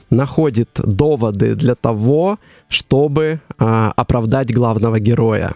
находит 0.09 0.69
доводы 0.83 1.55
для 1.55 1.75
того, 1.75 2.39
чтобы 2.67 3.41
а, 3.59 3.93
оправдать 3.95 4.51
главного 4.51 4.99
героя. 4.99 5.53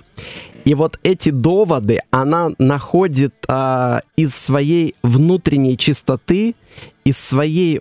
И 0.63 0.75
вот 0.75 0.99
эти 1.03 1.29
доводы 1.29 1.99
она 2.11 2.51
находит 2.57 3.33
а, 3.47 4.01
из 4.15 4.33
своей 4.35 4.95
внутренней 5.03 5.77
чистоты, 5.77 6.55
из, 7.03 7.17
своей, 7.17 7.77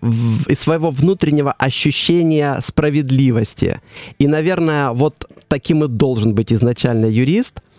из 0.49 0.59
своего 0.59 0.91
внутреннего 0.91 1.53
ощущения 1.53 2.59
справедливости. 2.61 3.81
И, 4.19 4.27
наверное, 4.27 4.91
вот 4.91 5.25
таким 5.49 5.85
и 5.85 5.89
должен 5.89 6.35
быть 6.35 6.53
изначально 6.53 7.07
юрист– 7.07 7.61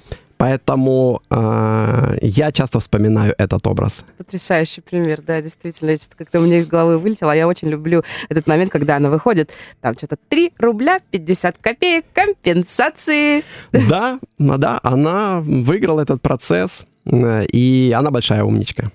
Поэтому 0.43 1.21
э, 1.29 2.17
я 2.19 2.51
часто 2.51 2.82
вспоминаю 2.82 3.34
этот 3.38 3.65
образ. 3.65 4.03
Потрясающий 4.17 4.82
пример, 4.82 5.21
да, 5.21 5.41
действительно. 5.41 5.95
Что-то 5.95 6.17
как-то 6.17 6.41
у 6.41 6.43
меня 6.43 6.58
из 6.58 6.67
головы 6.67 6.97
вылетело. 6.97 7.32
А 7.32 7.36
я 7.36 7.47
очень 7.47 7.69
люблю 7.69 8.03
этот 8.27 8.45
момент, 8.45 8.69
когда 8.69 8.97
она 8.97 9.10
выходит, 9.10 9.51
там 9.79 9.93
что-то 9.97 10.17
3 10.27 10.51
рубля 10.58 10.99
50 11.12 11.60
копеек 11.62 12.03
компенсации. 12.13 13.45
Да, 13.71 14.19
да, 14.38 14.82
она 14.84 15.39
выиграла 15.39 16.01
этот 16.01 16.21
процесс, 16.21 16.84
и 17.06 17.95
она 17.97 18.12
большая 18.12 18.43
умничка. 18.43 18.91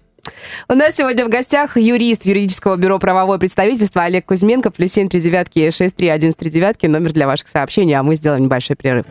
У 0.69 0.75
нас 0.75 0.97
сегодня 0.97 1.25
в 1.25 1.31
гостях 1.31 1.79
юрист 1.79 2.27
юридического 2.27 2.77
бюро 2.77 2.99
правовое 2.99 3.39
представительство 3.39 4.03
Олег 4.03 4.27
Кузьменко, 4.27 4.71
плюс 4.71 4.93
7 4.93 5.09
3 5.09 5.19
девятки 5.19 5.71
6 5.71 5.97
3 5.97 6.09
1 6.09 6.33
3 6.35 6.51
девятки, 6.51 6.85
номер 6.85 7.15
для 7.15 7.27
ваших 7.27 7.49
сообщений, 7.49 7.95
а 7.95 8.03
мы 8.03 8.17
сделаем 8.17 8.43
небольшой 8.43 8.77
перерыв. 8.77 9.07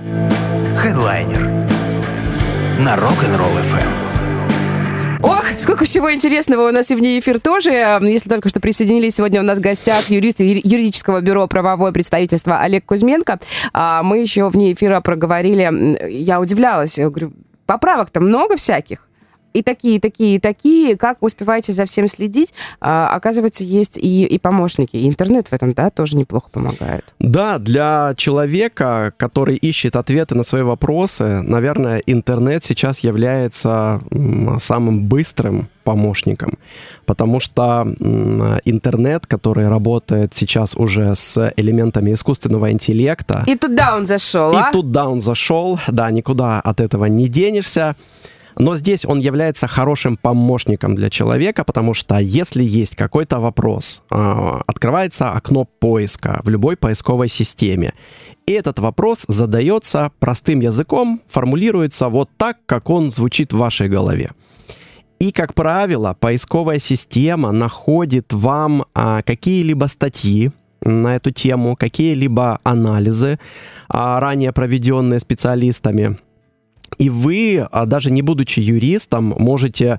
Хедлайнер 0.78 1.57
на 2.80 2.96
Rock'n'Roll 2.96 3.60
FM. 3.62 5.20
Ох, 5.24 5.46
сколько 5.58 5.86
всего 5.86 6.14
интересного 6.14 6.68
у 6.70 6.72
нас 6.72 6.92
и 6.92 6.96
вне 6.96 7.18
эфир 7.18 7.40
тоже. 7.40 7.72
Если 8.02 8.30
только 8.30 8.50
что 8.50 8.60
присоединились, 8.60 9.16
сегодня 9.16 9.42
у 9.42 9.44
нас 9.44 9.58
в 9.58 9.62
гостях 9.62 10.10
юрист 10.10 10.40
юридического 10.42 11.22
бюро 11.22 11.48
правовое 11.48 11.92
представительство 11.92 12.60
Олег 12.60 12.86
Кузьменко. 12.86 13.40
А 13.74 14.04
мы 14.04 14.20
еще 14.20 14.48
вне 14.50 14.74
эфира 14.74 15.02
проговорили, 15.02 15.98
я 16.12 16.40
удивлялась, 16.40 17.00
говорю, 17.00 17.34
поправок-то 17.66 18.20
много 18.20 18.58
всяких 18.58 19.07
и 19.58 19.64
такие, 19.64 20.00
такие, 20.00 20.36
и 20.36 20.40
такие, 20.40 20.96
как 20.98 21.18
успеваете 21.22 21.74
за 21.74 21.86
всем 21.86 22.08
следить, 22.08 22.54
а, 22.80 23.10
оказывается, 23.16 23.64
есть 23.64 23.98
и, 23.98 24.26
и 24.26 24.38
помощники. 24.38 24.96
И 24.96 25.08
интернет 25.08 25.48
в 25.48 25.54
этом, 25.54 25.74
да, 25.74 25.90
тоже 25.90 26.16
неплохо 26.16 26.50
помогает. 26.52 27.14
Да, 27.20 27.58
для 27.58 28.14
человека, 28.18 29.14
который 29.18 29.56
ищет 29.56 29.96
ответы 29.96 30.36
на 30.36 30.44
свои 30.44 30.62
вопросы, 30.62 31.42
наверное, 31.42 32.04
интернет 32.06 32.64
сейчас 32.64 33.00
является 33.00 34.02
самым 34.60 35.06
быстрым 35.06 35.70
помощником, 35.84 36.58
потому 37.06 37.40
что 37.40 37.88
интернет, 38.66 39.26
который 39.26 39.70
работает 39.70 40.34
сейчас 40.36 40.76
уже 40.76 41.16
с 41.16 41.54
элементами 41.56 42.14
искусственного 42.14 42.72
интеллекта... 42.72 43.44
И 43.48 43.56
туда 43.56 43.96
он 43.96 44.06
зашел, 44.06 44.52
И 44.52 44.58
а? 44.58 44.72
туда 44.72 45.08
он 45.08 45.22
зашел, 45.22 45.80
да, 45.88 46.12
никуда 46.12 46.60
от 46.60 46.82
этого 46.82 47.06
не 47.06 47.30
денешься. 47.30 47.96
Но 48.58 48.76
здесь 48.76 49.06
он 49.06 49.20
является 49.20 49.68
хорошим 49.68 50.18
помощником 50.18 50.96
для 50.96 51.10
человека, 51.10 51.64
потому 51.64 51.94
что 51.94 52.18
если 52.18 52.64
есть 52.64 52.96
какой-то 52.96 53.40
вопрос, 53.40 54.02
а, 54.10 54.62
открывается 54.66 55.32
окно 55.32 55.66
поиска 55.66 56.42
в 56.44 56.50
любой 56.50 56.76
поисковой 56.76 57.30
системе, 57.30 57.94
и 58.48 58.54
этот 58.54 58.80
вопрос 58.80 59.26
задается 59.28 60.12
простым 60.20 60.62
языком, 60.62 61.22
формулируется 61.28 62.10
вот 62.10 62.30
так, 62.38 62.58
как 62.66 62.90
он 62.90 63.12
звучит 63.12 63.54
в 63.54 63.58
вашей 63.58 63.90
голове. 63.90 64.32
И, 65.20 65.32
как 65.32 65.54
правило, 65.54 66.16
поисковая 66.20 66.80
система 66.80 67.52
находит 67.52 68.34
вам 68.34 68.86
а, 68.94 69.22
какие-либо 69.22 69.86
статьи 69.86 70.52
на 70.82 71.16
эту 71.16 71.32
тему, 71.32 71.76
какие-либо 71.76 72.60
анализы, 72.64 73.40
а, 73.88 74.20
ранее 74.20 74.52
проведенные 74.52 75.20
специалистами, 75.20 76.18
и 76.98 77.10
вы, 77.10 77.68
а 77.72 77.86
даже 77.86 78.12
не 78.12 78.22
будучи 78.22 78.60
юристом, 78.60 79.36
можете 79.38 79.98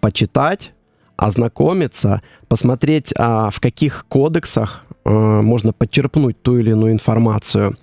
почитать, 0.00 0.72
ознакомиться, 1.16 2.22
посмотреть, 2.48 3.14
а, 3.16 3.50
в 3.50 3.60
каких 3.60 4.06
кодексах 4.08 4.84
а, 5.04 5.42
можно 5.42 5.72
подчерпнуть 5.72 6.40
ту 6.42 6.58
или 6.58 6.70
иную 6.70 6.92
информацию. 6.92 7.76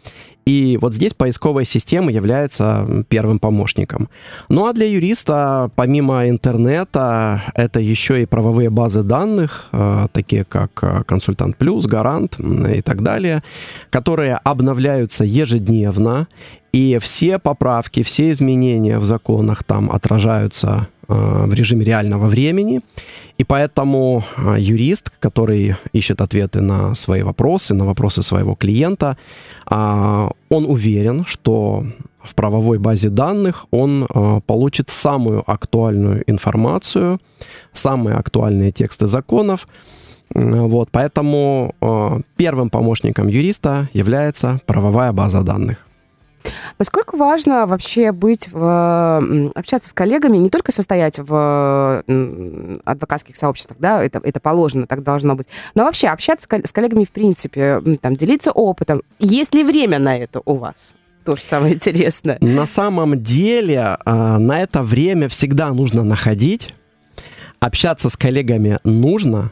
И 0.45 0.77
вот 0.81 0.93
здесь 0.93 1.13
поисковая 1.13 1.65
система 1.65 2.11
является 2.11 3.05
первым 3.09 3.39
помощником. 3.39 4.09
Ну 4.49 4.65
а 4.65 4.73
для 4.73 4.87
юриста, 4.87 5.69
помимо 5.75 6.27
интернета, 6.27 7.41
это 7.53 7.79
еще 7.79 8.21
и 8.21 8.25
правовые 8.25 8.69
базы 8.69 9.03
данных, 9.03 9.67
э, 9.71 10.07
такие 10.11 10.45
как 10.45 10.71
э, 10.81 11.03
Консультант 11.05 11.55
Плюс, 11.57 11.85
Гарант 11.85 12.39
и 12.39 12.81
так 12.81 13.03
далее, 13.03 13.43
которые 13.91 14.35
обновляются 14.43 15.23
ежедневно. 15.23 16.27
И 16.71 16.97
все 17.01 17.39
поправки, 17.39 18.03
все 18.03 18.31
изменения 18.31 18.99
в 18.99 19.05
законах 19.05 19.63
там 19.63 19.91
отражаются 19.91 20.87
в 21.09 21.53
режиме 21.53 21.83
реального 21.83 22.27
времени. 22.27 22.81
И 23.37 23.43
поэтому 23.43 24.23
юрист, 24.57 25.11
который 25.19 25.75
ищет 25.91 26.21
ответы 26.21 26.61
на 26.61 26.95
свои 26.95 27.23
вопросы, 27.23 27.73
на 27.73 27.85
вопросы 27.85 28.21
своего 28.21 28.55
клиента, 28.55 29.17
а, 29.65 30.29
он 30.49 30.65
уверен, 30.65 31.25
что 31.25 31.85
в 32.23 32.35
правовой 32.35 32.79
базе 32.79 33.09
данных 33.09 33.65
он 33.71 34.03
э, 34.03 34.41
получит 34.45 34.89
самую 34.89 35.49
актуальную 35.49 36.23
информацию, 36.27 37.19
самые 37.73 38.17
актуальные 38.17 38.71
тексты 38.71 39.07
законов. 39.07 39.67
Вот, 40.35 40.89
поэтому 40.91 41.73
э, 41.81 42.19
первым 42.35 42.69
помощником 42.69 43.27
юриста 43.27 43.89
является 43.93 44.59
правовая 44.67 45.11
база 45.11 45.41
данных. 45.41 45.88
Насколько 46.77 47.17
важно 47.17 47.65
вообще 47.65 48.11
быть 48.11 48.49
в, 48.51 49.51
общаться 49.55 49.89
с 49.89 49.93
коллегами, 49.93 50.37
не 50.37 50.49
только 50.49 50.71
состоять 50.71 51.19
в 51.19 52.03
адвокатских 52.85 53.35
сообществах, 53.35 53.77
да, 53.79 54.03
это, 54.03 54.19
это 54.23 54.39
положено, 54.39 54.87
так 54.87 55.03
должно 55.03 55.35
быть, 55.35 55.47
но 55.75 55.83
вообще 55.83 56.07
общаться 56.07 56.47
с 56.63 56.71
коллегами 56.71 57.03
в 57.03 57.11
принципе, 57.11 57.81
там, 58.01 58.15
делиться 58.15 58.51
опытом. 58.51 59.01
Есть 59.19 59.53
ли 59.53 59.63
время 59.63 59.99
на 59.99 60.17
это 60.17 60.41
у 60.45 60.55
вас? 60.55 60.95
Тоже 61.25 61.41
самое 61.43 61.73
интересное. 61.75 62.37
На 62.41 62.65
самом 62.65 63.21
деле 63.21 63.97
а, 64.05 64.39
на 64.39 64.61
это 64.61 64.81
время 64.81 65.27
всегда 65.27 65.71
нужно 65.73 66.03
находить. 66.03 66.73
Общаться 67.59 68.09
с 68.09 68.15
коллегами 68.15 68.79
нужно, 68.85 69.51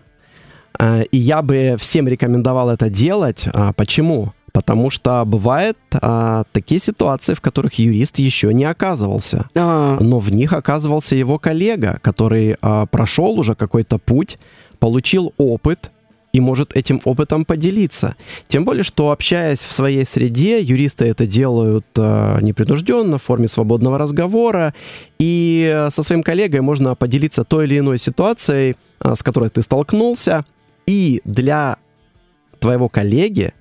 а, 0.79 1.01
и 1.01 1.17
я 1.17 1.41
бы 1.41 1.75
всем 1.79 2.07
рекомендовал 2.07 2.69
это 2.69 2.89
делать. 2.89 3.45
А, 3.53 3.73
почему? 3.73 4.33
Потому 4.57 4.89
что 4.89 5.23
бывают 5.23 5.77
а, 5.93 6.43
такие 6.51 6.81
ситуации, 6.81 7.35
в 7.35 7.41
которых 7.41 7.75
юрист 7.75 8.17
еще 8.17 8.51
не 8.55 8.65
оказывался, 8.65 9.47
а. 9.55 9.99
но 9.99 10.17
в 10.17 10.31
них 10.31 10.51
оказывался 10.51 11.15
его 11.15 11.37
коллега, 11.37 11.99
который 12.01 12.55
а, 12.59 12.87
прошел 12.87 13.39
уже 13.39 13.53
какой-то 13.53 13.99
путь, 13.99 14.39
получил 14.79 15.31
опыт 15.37 15.91
и 16.33 16.39
может 16.39 16.75
этим 16.75 17.01
опытом 17.03 17.45
поделиться. 17.45 18.15
Тем 18.47 18.65
более, 18.65 18.81
что 18.81 19.11
общаясь 19.11 19.59
в 19.59 19.71
своей 19.71 20.05
среде, 20.05 20.59
юристы 20.59 21.05
это 21.05 21.27
делают 21.27 21.85
а, 21.95 22.39
непринужденно, 22.41 23.19
в 23.19 23.23
форме 23.23 23.47
свободного 23.47 23.99
разговора, 23.99 24.73
и 25.19 25.85
со 25.91 26.01
своим 26.01 26.23
коллегой 26.23 26.61
можно 26.61 26.95
поделиться 26.95 27.43
той 27.43 27.65
или 27.65 27.77
иной 27.77 27.99
ситуацией, 27.99 28.75
а, 28.97 29.15
с 29.15 29.21
которой 29.21 29.49
ты 29.49 29.61
столкнулся, 29.61 30.45
и 30.87 31.21
для 31.25 31.77
твоего 32.59 32.89
коллеги 32.89 33.53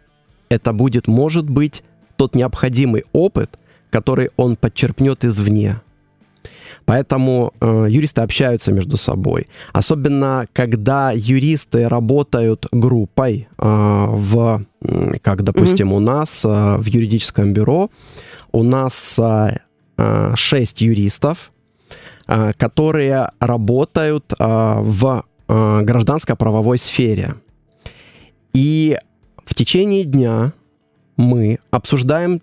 это 0.49 0.73
будет, 0.73 1.07
может 1.07 1.49
быть, 1.49 1.83
тот 2.17 2.35
необходимый 2.35 3.05
опыт, 3.13 3.59
который 3.91 4.31
он 4.37 4.57
подчерпнет 4.57 5.25
извне. 5.25 5.81
Поэтому 6.85 7.53
э, 7.61 7.87
юристы 7.91 8.21
общаются 8.21 8.73
между 8.73 8.97
собой. 8.97 9.47
Особенно, 9.73 10.47
когда 10.53 11.11
юристы 11.13 11.89
работают 11.89 12.67
группой 12.71 13.49
э, 13.59 13.67
в, 13.67 14.65
как, 15.23 15.43
допустим, 15.43 15.91
mm-hmm. 15.91 15.97
у 15.97 16.01
нас 16.01 16.45
э, 16.45 16.77
в 16.79 16.87
юридическом 16.87 17.53
бюро, 17.53 17.91
у 18.53 18.63
нас 18.63 19.19
э, 19.19 19.59
э, 19.99 20.33
6 20.37 20.81
юристов, 20.81 21.51
э, 22.29 22.53
которые 22.57 23.31
работают 23.41 24.33
э, 24.39 24.75
в 24.81 25.25
э, 25.49 25.81
гражданско-правовой 25.83 26.79
сфере. 26.79 27.35
И 28.53 28.97
в 29.47 29.55
течение 29.55 30.05
дня 30.05 30.53
мы 31.17 31.59
обсуждаем 31.71 32.43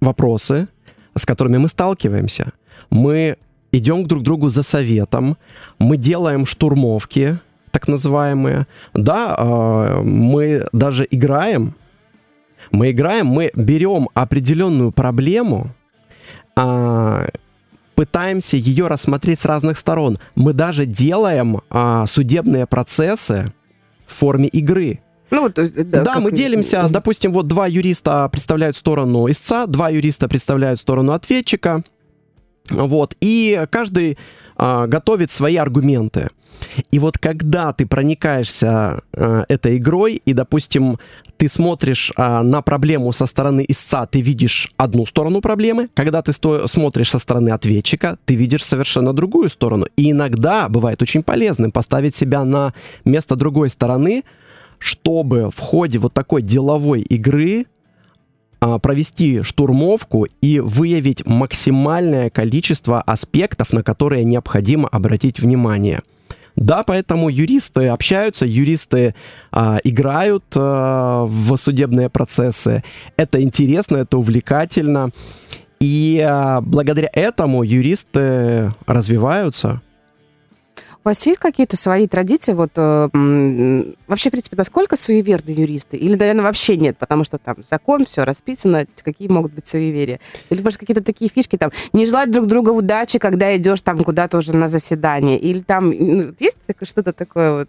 вопросы, 0.00 0.66
с 1.14 1.24
которыми 1.24 1.58
мы 1.58 1.68
сталкиваемся. 1.68 2.52
Мы 2.90 3.36
идем 3.70 4.06
друг 4.06 4.22
к 4.22 4.24
другу 4.24 4.50
за 4.50 4.62
советом, 4.62 5.36
мы 5.78 5.96
делаем 5.96 6.46
штурмовки, 6.46 7.38
так 7.70 7.86
называемые. 7.86 8.66
Да, 8.94 9.36
э, 9.38 10.02
мы 10.02 10.66
даже 10.72 11.06
играем. 11.10 11.74
Мы 12.70 12.90
играем, 12.90 13.26
мы 13.26 13.50
берем 13.54 14.08
определенную 14.14 14.92
проблему, 14.92 15.74
э, 16.56 17.28
пытаемся 17.94 18.56
ее 18.56 18.88
рассмотреть 18.88 19.40
с 19.40 19.44
разных 19.44 19.78
сторон. 19.78 20.18
Мы 20.34 20.54
даже 20.54 20.86
делаем 20.86 21.60
э, 21.70 22.04
судебные 22.06 22.66
процессы 22.66 23.52
в 24.06 24.14
форме 24.14 24.48
игры. 24.48 25.00
Ну, 25.32 25.48
то 25.48 25.62
есть, 25.62 25.74
да, 25.90 26.04
да 26.04 26.20
мы 26.20 26.30
делимся, 26.30 26.88
допустим, 26.90 27.32
вот 27.32 27.46
два 27.48 27.66
юриста 27.66 28.28
представляют 28.28 28.76
сторону 28.76 29.30
истца, 29.30 29.66
два 29.66 29.88
юриста 29.88 30.28
представляют 30.28 30.78
сторону 30.78 31.12
ответчика, 31.12 31.82
вот, 32.70 33.16
и 33.20 33.66
каждый 33.70 34.18
а, 34.56 34.86
готовит 34.86 35.30
свои 35.30 35.56
аргументы. 35.56 36.28
И 36.90 36.98
вот 36.98 37.18
когда 37.18 37.72
ты 37.72 37.86
проникаешься 37.86 39.02
э, 39.12 39.44
этой 39.48 39.78
игрой, 39.78 40.22
и, 40.24 40.32
допустим, 40.32 40.98
ты 41.36 41.48
смотришь 41.48 42.12
э, 42.16 42.42
на 42.42 42.62
проблему 42.62 43.12
со 43.12 43.26
стороны 43.26 43.64
истца, 43.66 44.06
ты 44.06 44.20
видишь 44.20 44.70
одну 44.76 45.04
сторону 45.06 45.40
проблемы, 45.40 45.88
когда 45.94 46.22
ты 46.22 46.32
сто- 46.32 46.68
смотришь 46.68 47.10
со 47.10 47.18
стороны 47.18 47.50
ответчика, 47.50 48.16
ты 48.26 48.36
видишь 48.36 48.64
совершенно 48.64 49.12
другую 49.12 49.48
сторону. 49.48 49.86
И 49.96 50.12
иногда 50.12 50.68
бывает 50.68 51.02
очень 51.02 51.24
полезным 51.24 51.72
поставить 51.72 52.14
себя 52.14 52.44
на 52.44 52.74
место 53.04 53.34
другой 53.34 53.70
стороны, 53.70 54.22
чтобы 54.82 55.50
в 55.50 55.60
ходе 55.60 55.98
вот 55.98 56.12
такой 56.12 56.42
деловой 56.42 57.02
игры 57.02 57.66
а, 58.60 58.80
провести 58.80 59.40
штурмовку 59.42 60.26
и 60.40 60.58
выявить 60.58 61.24
максимальное 61.24 62.30
количество 62.30 63.00
аспектов, 63.00 63.72
на 63.72 63.84
которые 63.84 64.24
необходимо 64.24 64.88
обратить 64.88 65.38
внимание. 65.38 66.02
Да, 66.56 66.82
поэтому 66.82 67.28
юристы 67.28 67.86
общаются, 67.86 68.44
юристы 68.44 69.14
а, 69.52 69.78
играют 69.84 70.44
а, 70.56 71.26
в 71.26 71.56
судебные 71.56 72.10
процессы. 72.10 72.82
Это 73.16 73.40
интересно, 73.40 73.98
это 73.98 74.18
увлекательно. 74.18 75.10
И 75.78 76.20
а, 76.28 76.60
благодаря 76.60 77.10
этому 77.12 77.62
юристы 77.62 78.72
развиваются. 78.86 79.80
У 81.04 81.08
вас 81.08 81.26
есть 81.26 81.40
какие-то 81.40 81.76
свои 81.76 82.06
традиции? 82.06 82.52
Вот 82.52 82.70
э, 82.76 83.08
вообще, 84.06 84.28
в 84.28 84.32
принципе, 84.32 84.56
насколько 84.56 84.96
суеверны 84.96 85.50
юристы? 85.50 85.96
Или, 85.96 86.14
наверное, 86.14 86.44
вообще 86.44 86.76
нет, 86.76 86.96
потому 86.96 87.24
что 87.24 87.38
там 87.38 87.56
закон, 87.62 88.04
все 88.04 88.22
расписано, 88.22 88.86
какие 89.02 89.26
могут 89.26 89.52
быть 89.52 89.66
суеверия? 89.66 90.20
Или, 90.48 90.62
может, 90.62 90.78
какие-то 90.78 91.02
такие 91.02 91.28
фишки, 91.28 91.58
там, 91.58 91.72
не 91.92 92.06
желать 92.06 92.30
друг 92.30 92.46
друга 92.46 92.70
удачи, 92.70 93.18
когда 93.18 93.56
идешь 93.56 93.80
там 93.80 94.04
куда-то 94.04 94.38
уже 94.38 94.54
на 94.54 94.68
заседание? 94.68 95.40
Или 95.40 95.60
там 95.60 95.88
ну, 95.88 96.34
есть 96.38 96.58
что-то 96.82 97.12
такое 97.12 97.52
вот? 97.52 97.68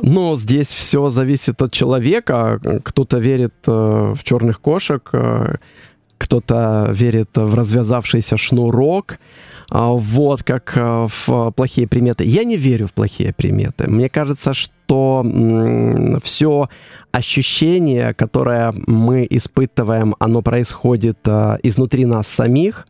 Ну, 0.00 0.36
здесь 0.36 0.68
все 0.68 1.08
зависит 1.08 1.60
от 1.60 1.72
человека. 1.72 2.60
Кто-то 2.84 3.18
верит 3.18 3.54
э, 3.66 3.70
в 3.70 4.22
черных 4.22 4.60
кошек, 4.60 5.08
э, 5.12 5.56
кто-то 6.18 6.88
верит 6.92 7.30
в 7.34 7.54
развязавшийся 7.54 8.36
шнурок. 8.36 9.18
А, 9.70 9.90
вот, 9.90 10.42
как 10.42 10.72
э, 10.76 11.06
в 11.08 11.50
плохие 11.52 11.86
приметы. 11.86 12.24
Я 12.24 12.44
не 12.44 12.56
верю 12.56 12.86
в 12.86 12.92
плохие 12.92 13.34
приметы. 13.34 13.88
Мне 13.88 14.08
кажется, 14.08 14.54
что 14.54 15.22
все 16.22 16.68
ощущение, 17.12 18.14
которое 18.14 18.72
мы 18.86 19.26
испытываем, 19.28 20.14
оно 20.18 20.40
происходит 20.40 21.18
э, 21.26 21.58
изнутри 21.62 22.06
нас 22.06 22.28
самих, 22.28 22.86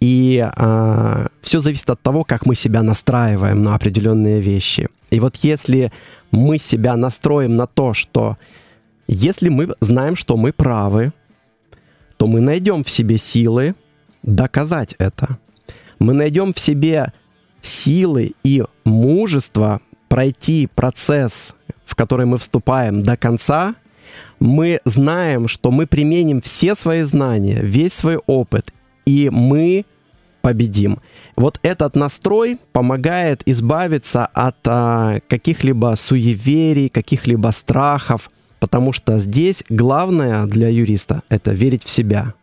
и 0.00 0.48
э, 0.56 1.26
все 1.42 1.60
зависит 1.60 1.90
от 1.90 2.00
того, 2.00 2.24
как 2.24 2.46
мы 2.46 2.54
себя 2.54 2.82
настраиваем 2.82 3.62
на 3.62 3.74
определенные 3.74 4.40
вещи. 4.40 4.88
И 5.10 5.20
вот 5.20 5.36
если 5.36 5.92
мы 6.30 6.58
себя 6.58 6.96
настроим 6.96 7.56
на 7.56 7.66
то, 7.66 7.92
что 7.92 8.38
если 9.08 9.48
мы 9.50 9.74
знаем, 9.80 10.16
что 10.16 10.36
мы 10.36 10.52
правы, 10.52 11.12
то 12.18 12.26
мы 12.26 12.40
найдем 12.40 12.84
в 12.84 12.90
себе 12.90 13.16
силы 13.16 13.74
доказать 14.22 14.94
это 14.98 15.38
мы 15.98 16.12
найдем 16.12 16.54
в 16.54 16.58
себе 16.58 17.12
силы 17.60 18.32
и 18.44 18.64
мужество 18.84 19.80
пройти 20.08 20.68
процесс, 20.74 21.54
в 21.84 21.94
который 21.94 22.26
мы 22.26 22.38
вступаем 22.38 23.00
до 23.00 23.16
конца, 23.16 23.74
мы 24.40 24.80
знаем, 24.84 25.48
что 25.48 25.70
мы 25.70 25.86
применим 25.86 26.40
все 26.40 26.74
свои 26.74 27.02
знания, 27.02 27.60
весь 27.60 27.92
свой 27.92 28.16
опыт, 28.26 28.72
и 29.04 29.28
мы 29.30 29.84
победим. 30.40 31.00
Вот 31.36 31.58
этот 31.62 31.96
настрой 31.96 32.58
помогает 32.72 33.42
избавиться 33.46 34.26
от 34.26 34.56
а, 34.66 35.20
каких-либо 35.28 35.94
суеверий, 35.96 36.88
каких-либо 36.88 37.48
страхов, 37.48 38.30
потому 38.60 38.92
что 38.92 39.18
здесь 39.18 39.64
главное 39.68 40.46
для 40.46 40.68
юриста 40.68 41.22
это 41.28 41.52
верить 41.52 41.84
в 41.84 41.90
себя. 41.90 42.34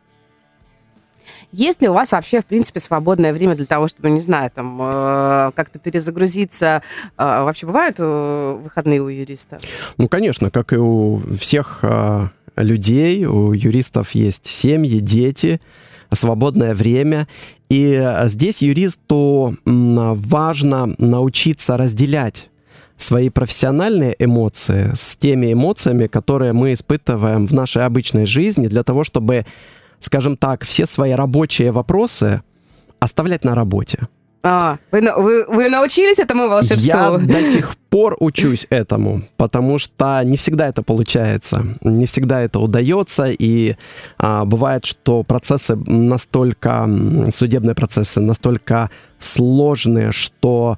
Есть 1.51 1.81
ли 1.81 1.87
у 1.87 1.93
вас 1.93 2.11
вообще, 2.11 2.41
в 2.41 2.45
принципе, 2.45 2.81
свободное 2.81 3.31
время 3.31 3.55
для 3.55 3.65
того, 3.65 3.87
чтобы, 3.87 4.09
не 4.09 4.19
знаю, 4.19 4.51
там, 4.53 4.77
э, 4.81 5.51
как-то 5.55 5.79
перезагрузиться? 5.79 6.81
Э, 7.17 7.43
вообще 7.43 7.65
бывают 7.65 7.95
э, 7.99 8.59
выходные 8.61 9.01
у 9.01 9.07
юриста? 9.07 9.59
Ну, 9.97 10.09
конечно, 10.09 10.51
как 10.51 10.73
и 10.73 10.75
у 10.75 11.21
всех 11.39 11.79
э, 11.83 12.27
людей, 12.57 13.25
у 13.25 13.53
юристов 13.53 14.11
есть 14.11 14.47
семьи, 14.47 14.99
дети, 14.99 15.61
свободное 16.11 16.75
время. 16.75 17.25
И 17.69 18.05
здесь 18.25 18.61
юристу 18.61 19.57
важно 19.65 20.93
научиться 20.97 21.77
разделять 21.77 22.49
свои 22.97 23.29
профессиональные 23.29 24.15
эмоции 24.19 24.91
с 24.95 25.17
теми 25.17 25.53
эмоциями, 25.53 26.07
которые 26.07 26.53
мы 26.53 26.73
испытываем 26.73 27.45
в 27.45 27.53
нашей 27.53 27.85
обычной 27.85 28.25
жизни, 28.25 28.67
для 28.67 28.83
того, 28.83 29.03
чтобы 29.03 29.45
скажем 30.05 30.37
так, 30.37 30.63
все 30.63 30.85
свои 30.85 31.11
рабочие 31.11 31.71
вопросы 31.71 32.41
оставлять 32.99 33.43
на 33.43 33.55
работе. 33.55 33.99
А, 34.47 34.77
вы, 34.91 35.01
вы, 35.01 35.45
вы 35.47 35.69
научились 35.69 36.19
этому 36.19 36.47
волшебству? 36.47 36.85
Я 36.85 37.17
до 37.17 37.41
сих 37.49 37.75
пор 37.89 38.15
учусь 38.19 38.67
этому, 38.69 39.23
потому 39.37 39.79
что 39.79 40.21
не 40.23 40.37
всегда 40.37 40.67
это 40.67 40.83
получается, 40.83 41.65
не 41.81 42.05
всегда 42.05 42.41
это 42.41 42.59
удается, 42.59 43.25
и 43.25 43.75
а, 44.19 44.45
бывает, 44.45 44.85
что 44.85 45.23
процессы 45.23 45.75
настолько, 45.75 46.87
судебные 47.31 47.73
процессы 47.73 48.21
настолько 48.21 48.91
сложные, 49.19 50.11
что 50.11 50.77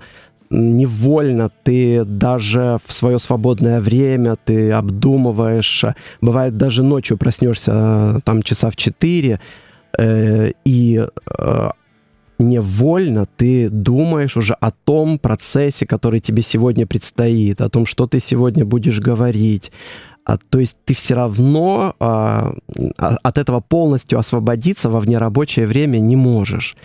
невольно 0.49 1.49
ты 1.63 2.03
даже 2.05 2.77
в 2.85 2.93
свое 2.93 3.19
свободное 3.19 3.79
время 3.79 4.37
ты 4.43 4.71
обдумываешь, 4.71 5.85
бывает 6.21 6.57
даже 6.57 6.83
ночью 6.83 7.17
проснешься 7.17 7.71
э, 7.73 8.19
там 8.23 8.43
часа 8.43 8.69
в 8.69 8.75
4, 8.75 9.39
э, 9.99 10.51
и 10.65 11.05
э, 11.39 11.69
невольно 12.39 13.25
ты 13.37 13.69
думаешь 13.69 14.37
уже 14.37 14.53
о 14.53 14.71
том 14.71 15.19
процессе, 15.19 15.85
который 15.85 16.19
тебе 16.19 16.41
сегодня 16.41 16.85
предстоит, 16.85 17.61
о 17.61 17.69
том, 17.69 17.85
что 17.85 18.07
ты 18.07 18.19
сегодня 18.19 18.65
будешь 18.65 18.99
говорить, 18.99 19.71
а, 20.27 20.37
то 20.37 20.59
есть 20.59 20.75
ты 20.83 20.93
все 20.93 21.15
равно 21.15 21.95
а, 22.01 22.53
а, 22.97 23.15
от 23.23 23.37
этого 23.37 23.61
полностью 23.61 24.19
освободиться 24.19 24.89
во 24.89 24.99
внерабочее 24.99 25.65
время 25.65 25.99
не 25.99 26.17
можешь. 26.17 26.75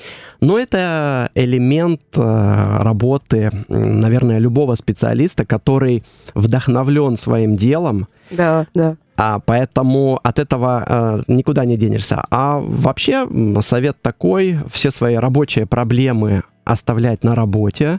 Но 0.41 0.61
это 0.61 1.29
элемент 1.35 2.03
а, 2.17 2.79
работы, 2.85 3.51
наверное, 3.67 4.39
любого 4.39 4.77
специалиста, 4.77 5.45
который 5.45 6.05
вдохновлен 6.35 7.17
своим 7.17 7.57
делом. 7.57 8.07
Да, 8.31 8.69
да. 8.75 8.97
А 9.17 9.41
поэтому 9.41 10.21
от 10.23 10.39
этого 10.39 10.85
а, 10.87 11.23
никуда 11.27 11.65
не 11.65 11.77
денешься. 11.77 12.23
А 12.31 12.59
вообще 12.59 13.27
совет 13.61 14.01
такой: 14.01 14.61
все 14.71 14.93
свои 14.93 15.17
рабочие 15.17 15.67
проблемы 15.67 16.45
оставлять 16.65 17.25
на 17.25 17.35
работе, 17.35 17.99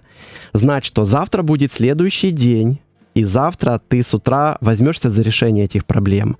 знать, 0.53 0.85
что 0.85 1.03
завтра 1.03 1.43
будет 1.43 1.73
следующий 1.73 2.31
день, 2.31 2.79
и 3.15 3.23
завтра 3.23 3.79
ты 3.87 4.01
с 4.01 4.13
утра 4.13 4.57
возьмешься 4.61 5.09
за 5.09 5.21
решение 5.21 5.65
этих 5.65 5.85
проблем. 5.85 6.37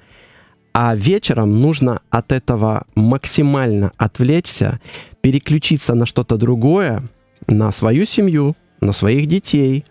А 0.73 0.95
вечером 0.95 1.61
нужно 1.61 2.01
от 2.09 2.31
этого 2.31 2.85
максимально 2.95 3.91
отвлечься, 3.97 4.79
переключиться 5.21 5.93
на 5.93 6.05
что-то 6.05 6.37
другое, 6.37 7.03
на 7.47 7.71
свою 7.71 8.05
семью, 8.05 8.55
на 8.81 8.91
своих 8.91 9.27
детей, 9.27 9.85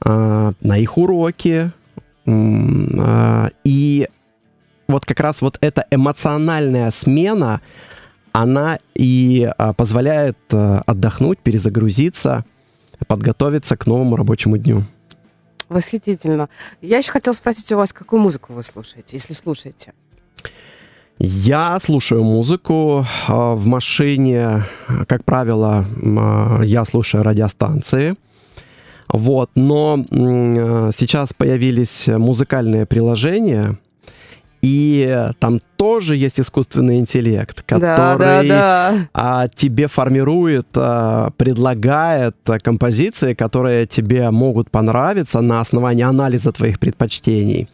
а, 0.00 0.52
на 0.60 0.78
их 0.78 0.96
уроки. 0.96 1.72
А, 2.26 3.50
и 3.64 4.08
вот 4.86 5.04
как 5.04 5.18
раз 5.20 5.42
вот 5.42 5.58
эта 5.60 5.86
эмоциональная 5.90 6.90
смена, 6.92 7.60
она 8.30 8.78
и 8.94 9.50
а, 9.58 9.72
позволяет 9.72 10.38
отдохнуть, 10.50 11.40
перезагрузиться, 11.40 12.44
подготовиться 13.08 13.76
к 13.76 13.86
новому 13.86 14.14
рабочему 14.14 14.56
дню. 14.56 14.84
Восхитительно. 15.68 16.48
Я 16.80 16.98
еще 16.98 17.10
хотела 17.10 17.34
спросить 17.34 17.72
у 17.72 17.76
вас, 17.76 17.92
какую 17.92 18.20
музыку 18.20 18.52
вы 18.52 18.62
слушаете, 18.62 19.16
если 19.16 19.32
слушаете? 19.32 19.92
Я 21.18 21.78
слушаю 21.82 22.22
музыку 22.22 23.06
в 23.26 23.66
машине, 23.66 24.64
как 25.08 25.24
правило, 25.24 25.86
я 26.62 26.84
слушаю 26.84 27.24
радиостанции. 27.24 28.16
Вот, 29.08 29.50
но 29.54 30.04
сейчас 30.94 31.32
появились 31.32 32.06
музыкальные 32.08 32.86
приложения, 32.86 33.78
и 34.62 35.30
там 35.38 35.60
тоже 35.76 36.16
есть 36.16 36.40
искусственный 36.40 36.98
интеллект, 36.98 37.62
который 37.62 37.86
да, 37.86 38.42
да, 38.42 39.08
да. 39.14 39.48
тебе 39.54 39.86
формирует, 39.86 40.66
а, 40.74 41.30
предлагает 41.36 42.36
композиции, 42.62 43.34
которые 43.34 43.86
тебе 43.86 44.30
могут 44.30 44.70
понравиться 44.70 45.40
на 45.40 45.60
основании 45.60 46.04
анализа 46.04 46.52
твоих 46.52 46.78
предпочтений. 46.78 47.68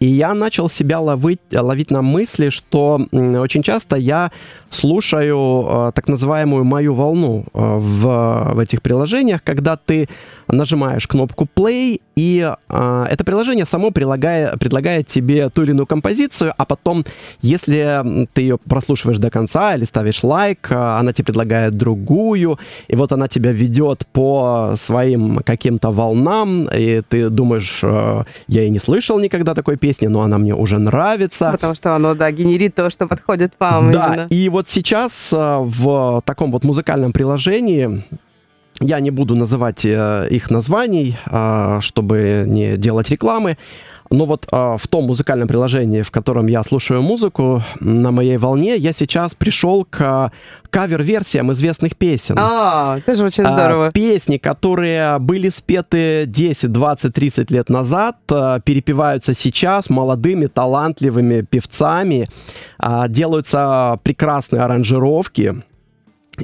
И 0.00 0.06
я 0.06 0.34
начал 0.34 0.70
себя 0.70 1.00
ловить, 1.00 1.40
ловить 1.52 1.90
на 1.90 2.02
мысли, 2.02 2.48
что 2.50 3.00
очень 3.12 3.62
часто 3.62 3.96
я 3.96 4.30
слушаю 4.70 5.38
а, 5.38 5.92
так 5.92 6.08
называемую 6.08 6.64
мою 6.64 6.94
волну 6.94 7.44
а, 7.52 7.78
в, 7.78 8.54
в 8.54 8.58
этих 8.58 8.82
приложениях, 8.82 9.42
когда 9.42 9.76
ты 9.76 10.08
нажимаешь 10.48 11.06
кнопку 11.06 11.48
play, 11.54 12.00
и 12.16 12.54
это 12.68 13.24
приложение 13.24 13.64
само 13.64 13.90
предлагает, 13.92 14.58
предлагает 14.58 15.06
тебе 15.06 15.48
ту 15.48 15.62
или 15.62 15.70
иную 15.70 15.86
композицию, 15.86 16.52
а 16.56 16.64
потом 16.64 17.04
если 17.42 18.26
ты 18.32 18.42
ее 18.42 18.58
прослушиваешь 18.58 19.18
до 19.18 19.30
конца 19.30 19.74
или 19.74 19.84
ставишь 19.84 20.22
лайк, 20.22 20.68
э, 20.70 20.74
она 20.74 21.12
тебе 21.12 21.26
предлагает 21.26 21.74
другую, 21.74 22.58
и 22.88 22.96
вот 22.96 23.12
она 23.12 23.28
тебя 23.28 23.52
ведет 23.52 24.06
по 24.12 24.74
своим 24.76 25.38
каким-то 25.38 25.90
волнам, 25.90 26.68
и 26.72 27.02
ты 27.08 27.30
думаешь, 27.30 27.80
э, 27.82 28.24
я 28.48 28.64
и 28.64 28.70
не 28.70 28.78
слышал 28.78 29.18
никогда 29.18 29.54
такой 29.54 29.76
песни, 29.76 30.06
но 30.06 30.22
она 30.22 30.38
мне 30.38 30.54
уже 30.54 30.78
нравится. 30.78 31.50
Потому 31.52 31.74
что 31.74 31.94
оно, 31.94 32.14
да, 32.14 32.30
генерит 32.30 32.74
то, 32.74 32.90
что 32.90 33.06
подходит 33.06 33.52
вам. 33.58 33.92
Да, 33.92 34.06
именно. 34.06 34.26
и 34.30 34.48
вот 34.48 34.68
сейчас 34.68 35.32
э, 35.32 35.56
в 35.60 36.22
таком 36.24 36.52
вот 36.52 36.64
музыкальном 36.64 37.12
приложении 37.12 38.04
я 38.80 39.00
не 39.00 39.10
буду 39.10 39.36
называть 39.36 39.84
их 39.84 40.50
названий, 40.50 41.18
чтобы 41.80 42.44
не 42.46 42.78
делать 42.78 43.10
рекламы. 43.10 43.58
Но 44.12 44.26
вот 44.26 44.46
э, 44.50 44.76
в 44.76 44.88
том 44.88 45.04
музыкальном 45.04 45.46
приложении, 45.46 46.02
в 46.02 46.10
котором 46.10 46.46
я 46.46 46.64
слушаю 46.64 47.00
музыку 47.00 47.62
на 47.78 48.10
моей 48.10 48.38
волне, 48.38 48.76
я 48.76 48.92
сейчас 48.92 49.36
пришел 49.36 49.86
к 49.88 50.32
кавер-версиям 50.68 51.52
известных 51.52 51.96
песен. 51.96 52.34
А, 52.36 52.98
тоже 53.06 53.24
очень 53.24 53.46
здорово. 53.46 53.86
А, 53.86 53.92
песни, 53.92 54.38
которые 54.38 55.20
были 55.20 55.48
спеты 55.48 56.24
10, 56.26 56.72
20, 56.72 57.14
30 57.14 57.50
лет 57.52 57.68
назад, 57.68 58.16
а, 58.32 58.58
перепеваются 58.58 59.32
сейчас 59.32 59.88
молодыми, 59.88 60.46
талантливыми 60.46 61.42
певцами, 61.42 62.28
а, 62.78 63.06
делаются 63.06 64.00
прекрасные 64.02 64.62
аранжировки. 64.62 65.62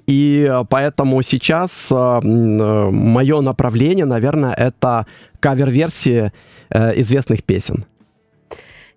И 0.07 0.53
поэтому 0.69 1.23
сейчас 1.23 1.91
э, 1.91 2.21
мое 2.23 3.41
направление, 3.41 4.05
наверное, 4.05 4.53
это 4.53 5.07
кавер-версии 5.47 6.33
э, 6.71 7.01
известных 7.01 7.45
песен. 7.45 7.85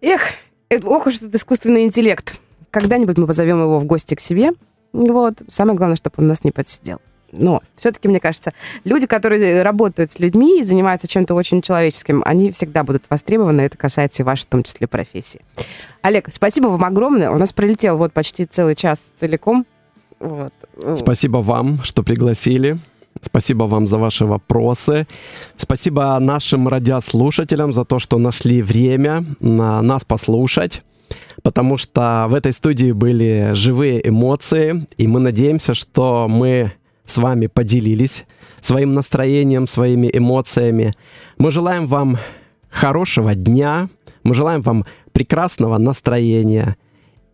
Эх, 0.01 0.21
э, 0.71 0.79
ох 0.83 1.05
уж 1.05 1.17
этот 1.17 1.35
искусственный 1.35 1.83
интеллект. 1.83 2.39
Когда-нибудь 2.71 3.19
мы 3.19 3.27
позовем 3.27 3.61
его 3.61 3.77
в 3.77 3.85
гости 3.85 4.15
к 4.15 4.19
себе. 4.19 4.53
Вот. 4.91 5.43
Самое 5.47 5.77
главное, 5.77 5.95
чтобы 5.95 6.15
он 6.17 6.27
нас 6.27 6.43
не 6.43 6.49
подсидел. 6.49 6.99
Но 7.31 7.61
все-таки, 7.75 8.07
мне 8.07 8.19
кажется, 8.19 8.53
люди, 8.83 9.05
которые 9.05 9.61
работают 9.61 10.09
с 10.09 10.17
людьми 10.17 10.59
и 10.59 10.63
занимаются 10.63 11.07
чем-то 11.07 11.35
очень 11.35 11.61
человеческим, 11.61 12.23
они 12.25 12.49
всегда 12.49 12.83
будут 12.83 13.03
востребованы. 13.11 13.61
Это 13.61 13.77
касается 13.77 14.23
и 14.23 14.25
вашей, 14.25 14.45
в 14.45 14.47
том 14.47 14.63
числе, 14.63 14.87
профессии. 14.87 15.41
Олег, 16.01 16.29
спасибо 16.31 16.67
вам 16.67 16.83
огромное. 16.83 17.29
У 17.29 17.37
нас 17.37 17.53
пролетел 17.53 17.95
вот 17.95 18.11
почти 18.11 18.45
целый 18.47 18.73
час 18.73 19.13
целиком. 19.15 19.67
Вот. 20.19 20.53
Спасибо 20.95 21.37
вам, 21.37 21.83
что 21.83 22.01
пригласили. 22.01 22.79
Спасибо 23.21 23.63
вам 23.63 23.87
за 23.87 23.97
ваши 23.97 24.25
вопросы. 24.25 25.07
Спасибо 25.57 26.17
нашим 26.19 26.67
радиослушателям 26.67 27.73
за 27.73 27.85
то, 27.85 27.99
что 27.99 28.17
нашли 28.17 28.61
время 28.61 29.25
на 29.39 29.81
нас 29.81 30.05
послушать. 30.05 30.81
Потому 31.43 31.77
что 31.77 32.27
в 32.29 32.33
этой 32.33 32.51
студии 32.51 32.91
были 32.91 33.51
живые 33.53 34.07
эмоции, 34.07 34.87
и 34.97 35.07
мы 35.07 35.19
надеемся, 35.19 35.73
что 35.73 36.27
мы 36.29 36.73
с 37.05 37.17
вами 37.17 37.47
поделились 37.47 38.25
своим 38.61 38.93
настроением, 38.93 39.67
своими 39.67 40.09
эмоциями. 40.13 40.93
Мы 41.37 41.51
желаем 41.51 41.87
вам 41.87 42.17
хорошего 42.69 43.35
дня, 43.35 43.89
мы 44.23 44.35
желаем 44.35 44.61
вам 44.61 44.85
прекрасного 45.11 45.77
настроения. 45.77 46.77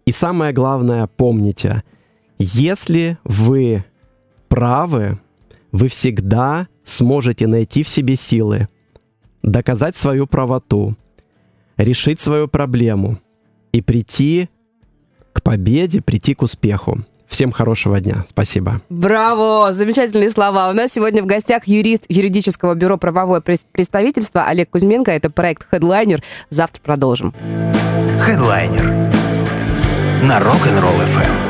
И 0.06 0.12
самое 0.12 0.54
главное, 0.54 1.08
помните, 1.08 1.84
если 2.38 3.18
вы 3.24 3.84
правы, 4.48 5.20
вы 5.76 5.90
всегда 5.90 6.68
сможете 6.86 7.48
найти 7.48 7.84
в 7.84 7.90
себе 7.90 8.16
силы, 8.16 8.70
доказать 9.44 9.98
свою 9.98 10.26
правоту, 10.26 10.96
решить 11.76 12.22
свою 12.22 12.48
проблему 12.48 13.18
и 13.74 13.82
прийти 13.82 14.50
к 15.34 15.44
победе, 15.44 16.02
прийти 16.02 16.34
к 16.34 16.44
успеху. 16.44 17.00
Всем 17.28 17.52
хорошего 17.52 18.00
дня. 18.00 18.24
Спасибо. 18.26 18.80
Браво! 18.90 19.74
Замечательные 19.74 20.30
слова. 20.30 20.70
У 20.70 20.74
нас 20.74 20.94
сегодня 20.94 21.22
в 21.22 21.26
гостях 21.26 21.68
юрист 21.68 22.06
юридического 22.08 22.74
бюро 22.74 22.98
правовое 22.98 23.42
представительство 23.42 24.46
Олег 24.46 24.70
Кузьменко. 24.70 25.12
Это 25.12 25.30
проект 25.30 25.68
Headliner. 25.74 26.24
Завтра 26.50 26.82
продолжим. 26.82 27.34
Headliner 28.26 29.12
на 30.24 30.40
Rock'n'Roll 30.40 31.04
FM. 31.04 31.45